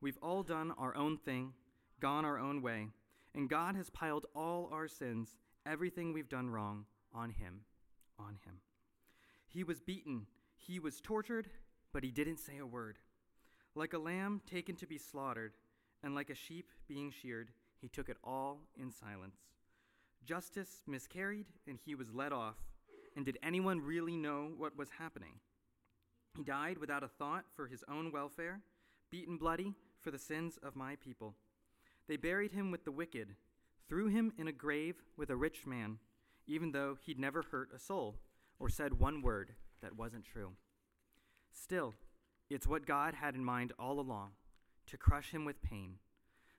We've 0.00 0.18
all 0.22 0.42
done 0.42 0.72
our 0.78 0.96
own 0.96 1.16
thing, 1.16 1.52
gone 2.00 2.24
our 2.24 2.38
own 2.38 2.62
way, 2.62 2.88
and 3.34 3.48
God 3.48 3.74
has 3.76 3.90
piled 3.90 4.26
all 4.34 4.68
our 4.72 4.88
sins, 4.88 5.36
everything 5.66 6.12
we've 6.12 6.28
done 6.28 6.50
wrong, 6.50 6.84
on 7.12 7.30
him, 7.30 7.60
on 8.18 8.36
him. 8.44 8.60
He 9.46 9.64
was 9.64 9.80
beaten, 9.80 10.26
he 10.56 10.78
was 10.78 11.00
tortured, 11.00 11.48
but 11.92 12.04
he 12.04 12.10
didn't 12.10 12.38
say 12.38 12.58
a 12.58 12.66
word. 12.66 12.98
Like 13.74 13.92
a 13.92 13.98
lamb 13.98 14.40
taken 14.48 14.76
to 14.76 14.86
be 14.86 14.98
slaughtered, 14.98 15.54
and 16.02 16.14
like 16.14 16.30
a 16.30 16.34
sheep 16.34 16.70
being 16.86 17.10
sheared, 17.10 17.50
he 17.80 17.88
took 17.88 18.08
it 18.08 18.16
all 18.22 18.60
in 18.80 18.90
silence. 18.92 19.36
Justice 20.24 20.82
miscarried, 20.86 21.46
and 21.66 21.78
he 21.84 21.94
was 21.94 22.12
let 22.12 22.32
off. 22.32 22.56
And 23.16 23.24
did 23.24 23.38
anyone 23.42 23.80
really 23.80 24.16
know 24.16 24.50
what 24.56 24.76
was 24.76 24.90
happening? 24.98 25.40
He 26.36 26.44
died 26.44 26.78
without 26.78 27.02
a 27.02 27.08
thought 27.08 27.44
for 27.56 27.66
his 27.66 27.82
own 27.88 28.12
welfare, 28.12 28.60
beaten 29.10 29.38
bloody 29.38 29.74
for 30.00 30.10
the 30.10 30.18
sins 30.18 30.58
of 30.62 30.76
my 30.76 30.96
people. 30.96 31.34
They 32.06 32.16
buried 32.16 32.52
him 32.52 32.70
with 32.70 32.84
the 32.84 32.92
wicked, 32.92 33.34
threw 33.88 34.08
him 34.08 34.32
in 34.38 34.48
a 34.48 34.52
grave 34.52 35.02
with 35.16 35.30
a 35.30 35.36
rich 35.36 35.66
man, 35.66 35.98
even 36.46 36.72
though 36.72 36.96
he'd 37.00 37.18
never 37.18 37.42
hurt 37.42 37.70
a 37.74 37.78
soul 37.78 38.16
or 38.58 38.68
said 38.68 39.00
one 39.00 39.22
word 39.22 39.52
that 39.82 39.96
wasn't 39.96 40.24
true. 40.24 40.52
Still, 41.52 41.94
it's 42.50 42.66
what 42.66 42.86
God 42.86 43.14
had 43.14 43.34
in 43.34 43.44
mind 43.44 43.72
all 43.78 43.98
along 44.00 44.30
to 44.86 44.96
crush 44.96 45.30
him 45.32 45.44
with 45.44 45.62
pain. 45.62 45.94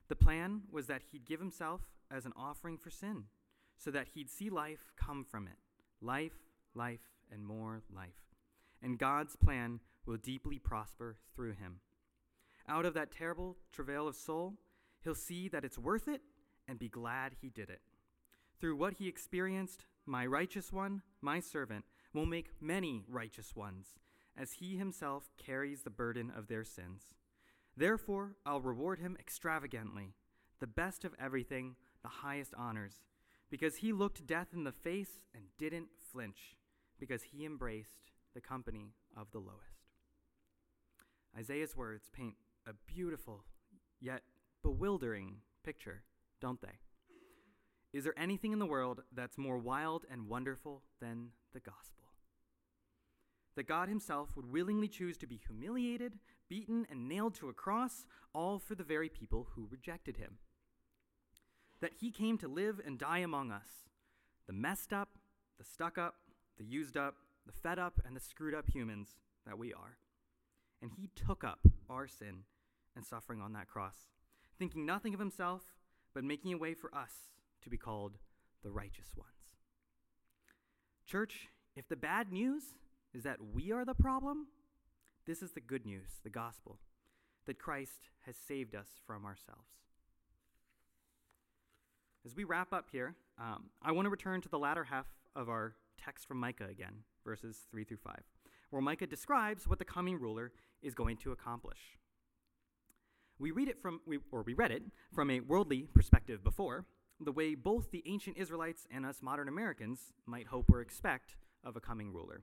The 0.08 0.16
plan 0.16 0.62
was 0.70 0.86
that 0.86 1.02
he'd 1.10 1.24
give 1.24 1.40
himself 1.40 1.80
as 2.10 2.26
an 2.26 2.32
offering 2.36 2.76
for 2.76 2.90
sin, 2.90 3.24
so 3.82 3.90
that 3.90 4.08
he'd 4.14 4.30
see 4.30 4.50
life 4.50 4.92
come 4.96 5.24
from 5.24 5.46
it 5.46 5.56
life, 6.02 6.38
life, 6.74 7.10
and 7.32 7.44
more 7.44 7.82
life. 7.94 8.30
And 8.82 8.98
God's 8.98 9.36
plan 9.36 9.80
will 10.06 10.16
deeply 10.16 10.58
prosper 10.58 11.18
through 11.34 11.52
him. 11.52 11.80
Out 12.68 12.86
of 12.86 12.94
that 12.94 13.12
terrible 13.12 13.56
travail 13.72 14.08
of 14.08 14.16
soul, 14.16 14.54
he'll 15.02 15.14
see 15.14 15.48
that 15.48 15.64
it's 15.64 15.78
worth 15.78 16.08
it 16.08 16.22
and 16.66 16.78
be 16.78 16.88
glad 16.88 17.32
he 17.40 17.50
did 17.50 17.68
it. 17.68 17.82
Through 18.60 18.76
what 18.76 18.94
he 18.94 19.08
experienced, 19.08 19.84
my 20.06 20.24
righteous 20.24 20.72
one, 20.72 21.02
my 21.20 21.40
servant, 21.40 21.84
will 22.14 22.26
make 22.26 22.50
many 22.60 23.04
righteous 23.08 23.54
ones, 23.54 23.98
as 24.36 24.52
he 24.52 24.76
himself 24.76 25.30
carries 25.36 25.82
the 25.82 25.90
burden 25.90 26.32
of 26.34 26.48
their 26.48 26.64
sins. 26.64 27.14
Therefore, 27.76 28.36
I'll 28.46 28.60
reward 28.60 28.98
him 28.98 29.16
extravagantly, 29.18 30.14
the 30.60 30.66
best 30.66 31.04
of 31.04 31.14
everything, 31.20 31.76
the 32.02 32.08
highest 32.08 32.54
honors, 32.56 33.00
because 33.50 33.76
he 33.76 33.92
looked 33.92 34.26
death 34.26 34.48
in 34.52 34.64
the 34.64 34.72
face 34.72 35.20
and 35.34 35.44
didn't 35.58 35.88
flinch, 36.12 36.56
because 36.98 37.22
he 37.22 37.44
embraced 37.44 38.12
the 38.34 38.40
company 38.40 38.94
of 39.16 39.30
the 39.32 39.38
lowest. 39.38 39.88
Isaiah's 41.36 41.76
words 41.76 42.08
paint 42.12 42.34
a 42.66 42.72
beautiful 42.86 43.44
yet 44.00 44.22
bewildering 44.62 45.36
picture, 45.64 46.02
don't 46.40 46.60
they? 46.60 46.78
Is 47.92 48.04
there 48.04 48.18
anything 48.18 48.52
in 48.52 48.60
the 48.60 48.66
world 48.66 49.02
that's 49.12 49.36
more 49.36 49.58
wild 49.58 50.04
and 50.10 50.28
wonderful 50.28 50.82
than 51.00 51.30
the 51.52 51.60
gospel? 51.60 52.04
That 53.56 53.66
God 53.66 53.88
Himself 53.88 54.36
would 54.36 54.50
willingly 54.50 54.86
choose 54.86 55.16
to 55.18 55.26
be 55.26 55.40
humiliated, 55.44 56.18
beaten, 56.48 56.86
and 56.88 57.08
nailed 57.08 57.34
to 57.36 57.48
a 57.48 57.52
cross, 57.52 58.06
all 58.32 58.60
for 58.60 58.76
the 58.76 58.84
very 58.84 59.08
people 59.08 59.48
who 59.54 59.66
rejected 59.70 60.18
Him. 60.18 60.38
That 61.80 61.92
He 62.00 62.10
came 62.10 62.38
to 62.38 62.48
live 62.48 62.80
and 62.84 62.98
die 62.98 63.18
among 63.18 63.50
us, 63.50 63.88
the 64.46 64.52
messed 64.52 64.92
up, 64.92 65.10
the 65.58 65.64
stuck 65.64 65.98
up, 65.98 66.16
the 66.58 66.64
used 66.64 66.96
up, 66.96 67.16
the 67.46 67.52
fed 67.52 67.78
up, 67.78 68.00
and 68.04 68.14
the 68.14 68.20
screwed 68.20 68.54
up 68.54 68.68
humans 68.68 69.16
that 69.46 69.58
we 69.58 69.72
are. 69.72 69.96
and 70.82 70.92
he 70.96 71.08
took 71.14 71.44
up 71.44 71.60
our 71.88 72.08
sin 72.08 72.44
and 72.96 73.04
suffering 73.04 73.40
on 73.40 73.52
that 73.52 73.68
cross, 73.68 74.08
thinking 74.58 74.86
nothing 74.86 75.14
of 75.14 75.20
himself, 75.20 75.62
but 76.14 76.24
making 76.24 76.52
a 76.52 76.58
way 76.58 76.74
for 76.74 76.94
us 76.94 77.12
to 77.62 77.70
be 77.70 77.76
called 77.76 78.18
the 78.62 78.70
righteous 78.70 79.14
ones. 79.16 79.30
Church, 81.06 81.48
if 81.76 81.88
the 81.88 81.96
bad 81.96 82.32
news 82.32 82.62
is 83.14 83.22
that 83.24 83.38
we 83.52 83.72
are 83.72 83.84
the 83.84 83.94
problem, 83.94 84.46
this 85.26 85.42
is 85.42 85.52
the 85.52 85.60
good 85.60 85.84
news, 85.84 86.20
the 86.22 86.30
gospel, 86.30 86.78
that 87.46 87.58
Christ 87.58 88.08
has 88.26 88.36
saved 88.36 88.74
us 88.74 88.88
from 89.06 89.24
ourselves. 89.24 89.68
As 92.24 92.36
we 92.36 92.44
wrap 92.44 92.72
up 92.72 92.88
here, 92.92 93.14
um, 93.38 93.70
I 93.82 93.92
want 93.92 94.04
to 94.04 94.10
return 94.10 94.42
to 94.42 94.48
the 94.48 94.58
latter 94.58 94.84
half 94.84 95.06
of 95.34 95.48
our 95.48 95.74
text 96.02 96.28
from 96.28 96.38
Micah 96.38 96.66
again, 96.70 96.92
verses 97.24 97.66
3 97.70 97.84
through 97.84 97.96
5, 98.04 98.14
where 98.68 98.82
Micah 98.82 99.06
describes 99.06 99.66
what 99.66 99.78
the 99.78 99.86
coming 99.86 100.20
ruler 100.20 100.52
is 100.82 100.94
going 100.94 101.16
to 101.18 101.32
accomplish. 101.32 101.78
We 103.38 103.52
read 103.52 103.68
it 103.68 103.80
from, 103.80 104.00
we, 104.06 104.18
or 104.30 104.42
we 104.42 104.52
read 104.52 104.70
it 104.70 104.82
from 105.14 105.30
a 105.30 105.40
worldly 105.40 105.88
perspective 105.94 106.44
before, 106.44 106.84
the 107.20 107.32
way 107.32 107.54
both 107.54 107.90
the 107.90 108.02
ancient 108.06 108.36
Israelites 108.36 108.86
and 108.90 109.06
us 109.06 109.22
modern 109.22 109.48
Americans 109.48 110.12
might 110.26 110.48
hope 110.48 110.70
or 110.70 110.82
expect 110.82 111.36
of 111.64 111.74
a 111.74 111.80
coming 111.80 112.12
ruler. 112.12 112.42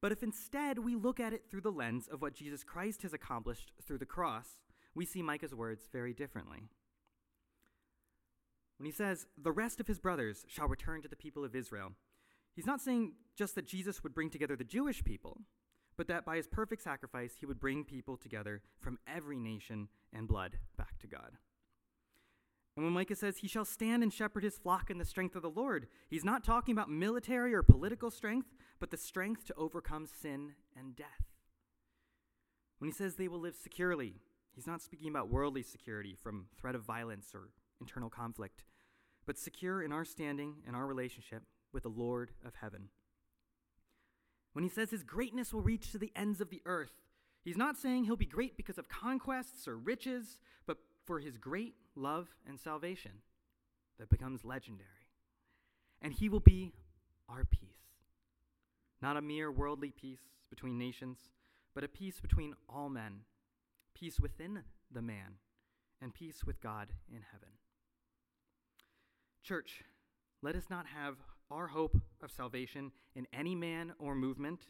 But 0.00 0.12
if 0.12 0.22
instead 0.22 0.78
we 0.78 0.94
look 0.94 1.18
at 1.18 1.32
it 1.32 1.44
through 1.50 1.62
the 1.62 1.72
lens 1.72 2.06
of 2.06 2.22
what 2.22 2.34
Jesus 2.34 2.62
Christ 2.62 3.02
has 3.02 3.12
accomplished 3.12 3.72
through 3.84 3.98
the 3.98 4.06
cross, 4.06 4.60
we 4.94 5.04
see 5.04 5.22
Micah's 5.22 5.54
words 5.54 5.88
very 5.92 6.12
differently. 6.12 6.68
When 8.84 8.90
he 8.90 8.96
says, 8.96 9.24
The 9.42 9.50
rest 9.50 9.80
of 9.80 9.86
his 9.86 9.98
brothers 9.98 10.44
shall 10.46 10.68
return 10.68 11.00
to 11.00 11.08
the 11.08 11.16
people 11.16 11.42
of 11.42 11.56
Israel, 11.56 11.92
he's 12.54 12.66
not 12.66 12.82
saying 12.82 13.14
just 13.34 13.54
that 13.54 13.66
Jesus 13.66 14.02
would 14.02 14.14
bring 14.14 14.28
together 14.28 14.56
the 14.56 14.62
Jewish 14.62 15.02
people, 15.02 15.40
but 15.96 16.06
that 16.08 16.26
by 16.26 16.36
his 16.36 16.46
perfect 16.46 16.82
sacrifice 16.82 17.36
he 17.40 17.46
would 17.46 17.58
bring 17.58 17.84
people 17.84 18.18
together 18.18 18.60
from 18.78 18.98
every 19.08 19.38
nation 19.38 19.88
and 20.12 20.28
blood 20.28 20.58
back 20.76 20.98
to 20.98 21.06
God. 21.06 21.38
And 22.76 22.84
when 22.84 22.92
Micah 22.92 23.16
says 23.16 23.38
he 23.38 23.48
shall 23.48 23.64
stand 23.64 24.02
and 24.02 24.12
shepherd 24.12 24.44
his 24.44 24.58
flock 24.58 24.90
in 24.90 24.98
the 24.98 25.06
strength 25.06 25.34
of 25.34 25.40
the 25.40 25.48
Lord, 25.48 25.86
he's 26.10 26.22
not 26.22 26.44
talking 26.44 26.74
about 26.74 26.90
military 26.90 27.54
or 27.54 27.62
political 27.62 28.10
strength, 28.10 28.48
but 28.80 28.90
the 28.90 28.98
strength 28.98 29.46
to 29.46 29.54
overcome 29.54 30.06
sin 30.06 30.56
and 30.76 30.94
death. 30.94 31.32
When 32.80 32.90
he 32.90 32.94
says 32.94 33.14
they 33.14 33.28
will 33.28 33.40
live 33.40 33.56
securely, 33.56 34.16
he's 34.54 34.66
not 34.66 34.82
speaking 34.82 35.08
about 35.08 35.30
worldly 35.30 35.62
security 35.62 36.14
from 36.14 36.48
threat 36.60 36.74
of 36.74 36.82
violence 36.82 37.30
or 37.32 37.48
internal 37.80 38.10
conflict, 38.10 38.62
but 39.26 39.38
secure 39.38 39.82
in 39.82 39.92
our 39.92 40.04
standing 40.04 40.56
and 40.66 40.76
our 40.76 40.86
relationship 40.86 41.42
with 41.72 41.82
the 41.82 41.88
Lord 41.88 42.30
of 42.44 42.54
heaven. 42.60 42.88
When 44.52 44.62
he 44.62 44.70
says 44.70 44.90
his 44.90 45.02
greatness 45.02 45.52
will 45.52 45.62
reach 45.62 45.90
to 45.92 45.98
the 45.98 46.12
ends 46.14 46.40
of 46.40 46.50
the 46.50 46.62
earth, 46.64 46.92
he's 47.44 47.56
not 47.56 47.76
saying 47.76 48.04
he'll 48.04 48.16
be 48.16 48.26
great 48.26 48.56
because 48.56 48.78
of 48.78 48.88
conquests 48.88 49.66
or 49.66 49.76
riches, 49.76 50.38
but 50.66 50.78
for 51.04 51.18
his 51.18 51.36
great 51.36 51.74
love 51.96 52.28
and 52.46 52.58
salvation 52.58 53.12
that 53.98 54.10
becomes 54.10 54.44
legendary. 54.44 54.88
And 56.00 56.12
he 56.12 56.28
will 56.28 56.40
be 56.40 56.74
our 57.28 57.44
peace. 57.44 57.60
Not 59.02 59.16
a 59.16 59.22
mere 59.22 59.50
worldly 59.50 59.90
peace 59.90 60.22
between 60.50 60.78
nations, 60.78 61.18
but 61.74 61.84
a 61.84 61.88
peace 61.88 62.20
between 62.20 62.54
all 62.68 62.88
men, 62.88 63.20
peace 63.94 64.20
within 64.20 64.62
the 64.90 65.02
man, 65.02 65.38
and 66.00 66.14
peace 66.14 66.44
with 66.44 66.60
God 66.60 66.88
in 67.10 67.22
heaven. 67.32 67.48
Church, 69.44 69.84
let 70.42 70.56
us 70.56 70.70
not 70.70 70.86
have 70.86 71.16
our 71.50 71.66
hope 71.66 71.98
of 72.22 72.30
salvation 72.30 72.90
in 73.14 73.26
any 73.30 73.54
man 73.54 73.92
or 73.98 74.14
movement, 74.14 74.68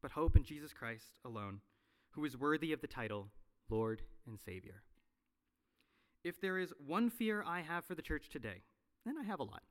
but 0.00 0.12
hope 0.12 0.34
in 0.34 0.44
Jesus 0.44 0.72
Christ 0.72 1.18
alone, 1.26 1.60
who 2.12 2.24
is 2.24 2.34
worthy 2.34 2.72
of 2.72 2.80
the 2.80 2.86
title 2.86 3.28
Lord 3.68 4.00
and 4.26 4.40
Savior. 4.40 4.82
If 6.24 6.40
there 6.40 6.58
is 6.58 6.72
one 6.78 7.10
fear 7.10 7.44
I 7.46 7.60
have 7.60 7.84
for 7.84 7.94
the 7.94 8.00
church 8.00 8.30
today, 8.30 8.62
and 9.04 9.18
I 9.18 9.24
have 9.24 9.40
a 9.40 9.44
lot, 9.44 9.62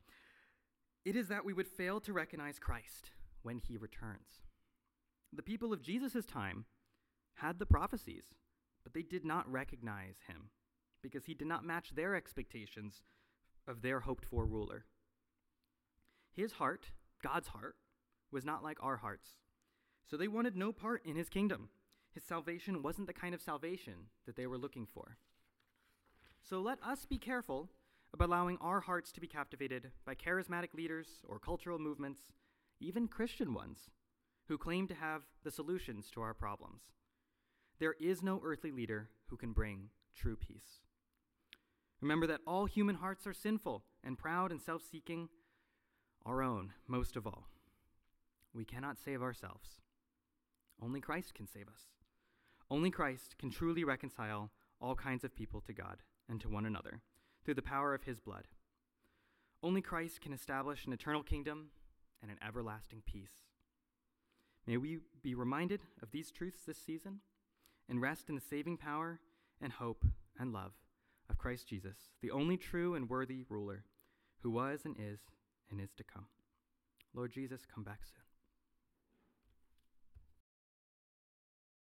it 1.04 1.16
is 1.16 1.30
that 1.30 1.46
we 1.46 1.54
would 1.54 1.68
fail 1.68 2.00
to 2.02 2.13
recognize 2.13 2.60
Christ 2.60 3.10
when 3.42 3.58
he 3.58 3.76
returns. 3.76 4.44
The 5.36 5.42
people 5.42 5.74
of 5.74 5.82
Jesus' 5.82 6.28
time 6.28 6.66
had 7.38 7.58
the 7.58 7.66
prophecies, 7.66 8.26
but 8.84 8.94
they 8.94 9.02
did 9.02 9.26
not 9.26 9.52
recognize 9.52 10.18
him 10.28 10.52
because 11.02 11.26
he 11.26 11.34
did 11.34 11.48
not 11.48 11.66
match 11.66 11.96
their 11.96 12.13
expectations 12.13 13.02
of 13.67 13.82
their 13.82 14.02
hoped 14.02 14.26
for 14.26 14.45
ruler. 14.45 14.86
His 16.32 16.54
heart, 16.54 16.88
God's 17.21 17.49
heart, 17.49 17.76
was 18.32 18.45
not 18.45 18.63
like 18.63 18.78
our 18.82 18.97
hearts. 18.97 19.30
So 20.10 20.17
they 20.17 20.28
wanted 20.28 20.56
no 20.56 20.71
part 20.71 21.06
in 21.06 21.15
his 21.15 21.30
kingdom. 21.30 21.69
His 22.13 22.23
salvation 22.23 22.84
wasn't 22.84 23.08
the 23.08 23.13
kind 23.13 23.34
of 23.34 23.41
salvation 23.41 23.93
that 24.26 24.36
they 24.36 24.47
were 24.47 24.58
looking 24.58 24.86
for. 24.86 25.17
So 26.41 26.60
let 26.60 26.78
us 26.84 27.06
be 27.06 27.17
careful 27.17 27.69
about 28.13 28.28
allowing 28.28 28.58
our 28.62 28.82
hearts 28.82 29.12
to 29.13 29.21
be 29.21 29.28
captivated 29.28 29.91
by 30.06 30.13
charismatic 30.13 30.73
leaders 30.73 31.08
or 31.28 31.39
cultural 31.39 31.80
movements, 31.80 32.21
even 32.80 33.08
Christian 33.08 33.54
ones, 33.54 33.89
who 34.47 34.58
claim 34.58 34.88
to 34.88 34.93
have 34.93 35.23
the 35.43 35.52
solutions 35.52 36.10
to 36.12 36.21
our 36.21 36.34
problems. 36.34 36.82
There 37.80 37.95
is 37.99 38.21
no 38.21 38.41
earthly 38.43 38.71
leader 38.71 39.10
who 39.28 39.38
can 39.38 39.54
bring 39.54 39.89
true 40.15 40.36
peace. 40.36 40.83
Remember 42.04 42.28
that 42.28 42.42
all 42.46 42.66
human 42.66 42.96
hearts 42.96 43.26
are 43.26 43.34
sinful 43.34 43.82
and 44.04 44.18
proud 44.18 44.52
and 44.52 44.62
self 44.62 44.82
seeking, 44.92 45.30
our 46.26 46.44
own, 46.44 46.74
most 46.86 47.16
of 47.16 47.26
all. 47.26 47.48
We 48.54 48.66
cannot 48.66 49.00
save 49.00 49.22
ourselves. 49.22 49.80
Only 50.82 51.00
Christ 51.00 51.34
can 51.34 51.48
save 51.48 51.70
us. 51.70 51.94
Only 52.70 52.92
Christ 52.92 53.38
can 53.39 53.52
truly 53.52 53.86
reconcile 53.86 54.52
all 54.82 54.96
kinds 54.96 55.24
of 55.24 55.34
people 55.34 55.62
to 55.62 55.72
God 55.72 56.00
and 56.28 56.42
to 56.42 56.50
one 56.50 56.66
another 56.66 57.00
through 57.46 57.54
the 57.54 57.62
power 57.62 57.94
of 57.94 58.04
his 58.04 58.20
blood. 58.20 58.50
Only 59.63 59.82
Christ 59.82 60.20
can 60.20 60.34
establish 60.34 60.86
an 60.86 60.92
eternal 60.92 61.24
kingdom 61.24 61.68
and 62.22 62.30
an 62.30 62.38
everlasting 62.46 63.04
peace. 63.06 63.46
May 64.68 64.76
we 64.76 65.00
be 65.22 65.36
reminded 65.36 65.84
of 66.02 66.12
these 66.12 66.32
truths 66.32 66.66
this 66.68 66.78
season 66.78 67.22
and 67.88 68.02
rest 68.02 68.28
in 68.28 68.36
the 68.36 68.42
saving 68.42 68.76
power 68.76 69.22
and 69.62 69.72
hope 69.72 70.04
and 70.38 70.52
love 70.52 70.74
of 71.34 71.39
Christ 71.39 71.67
Jesus, 71.67 71.98
the 72.22 72.30
only 72.30 72.58
true 72.58 72.93
and 72.93 73.10
worthy 73.10 73.43
ruler 73.50 73.84
who 74.43 74.52
was 74.52 74.82
and 74.86 74.96
is 75.00 75.19
and 75.72 75.82
is 75.82 75.91
to 75.98 76.04
come. 76.04 76.28
Lord 77.15 77.32
Jesus, 77.32 77.62
come 77.65 77.84
back 77.84 78.02
soon. 78.04 78.23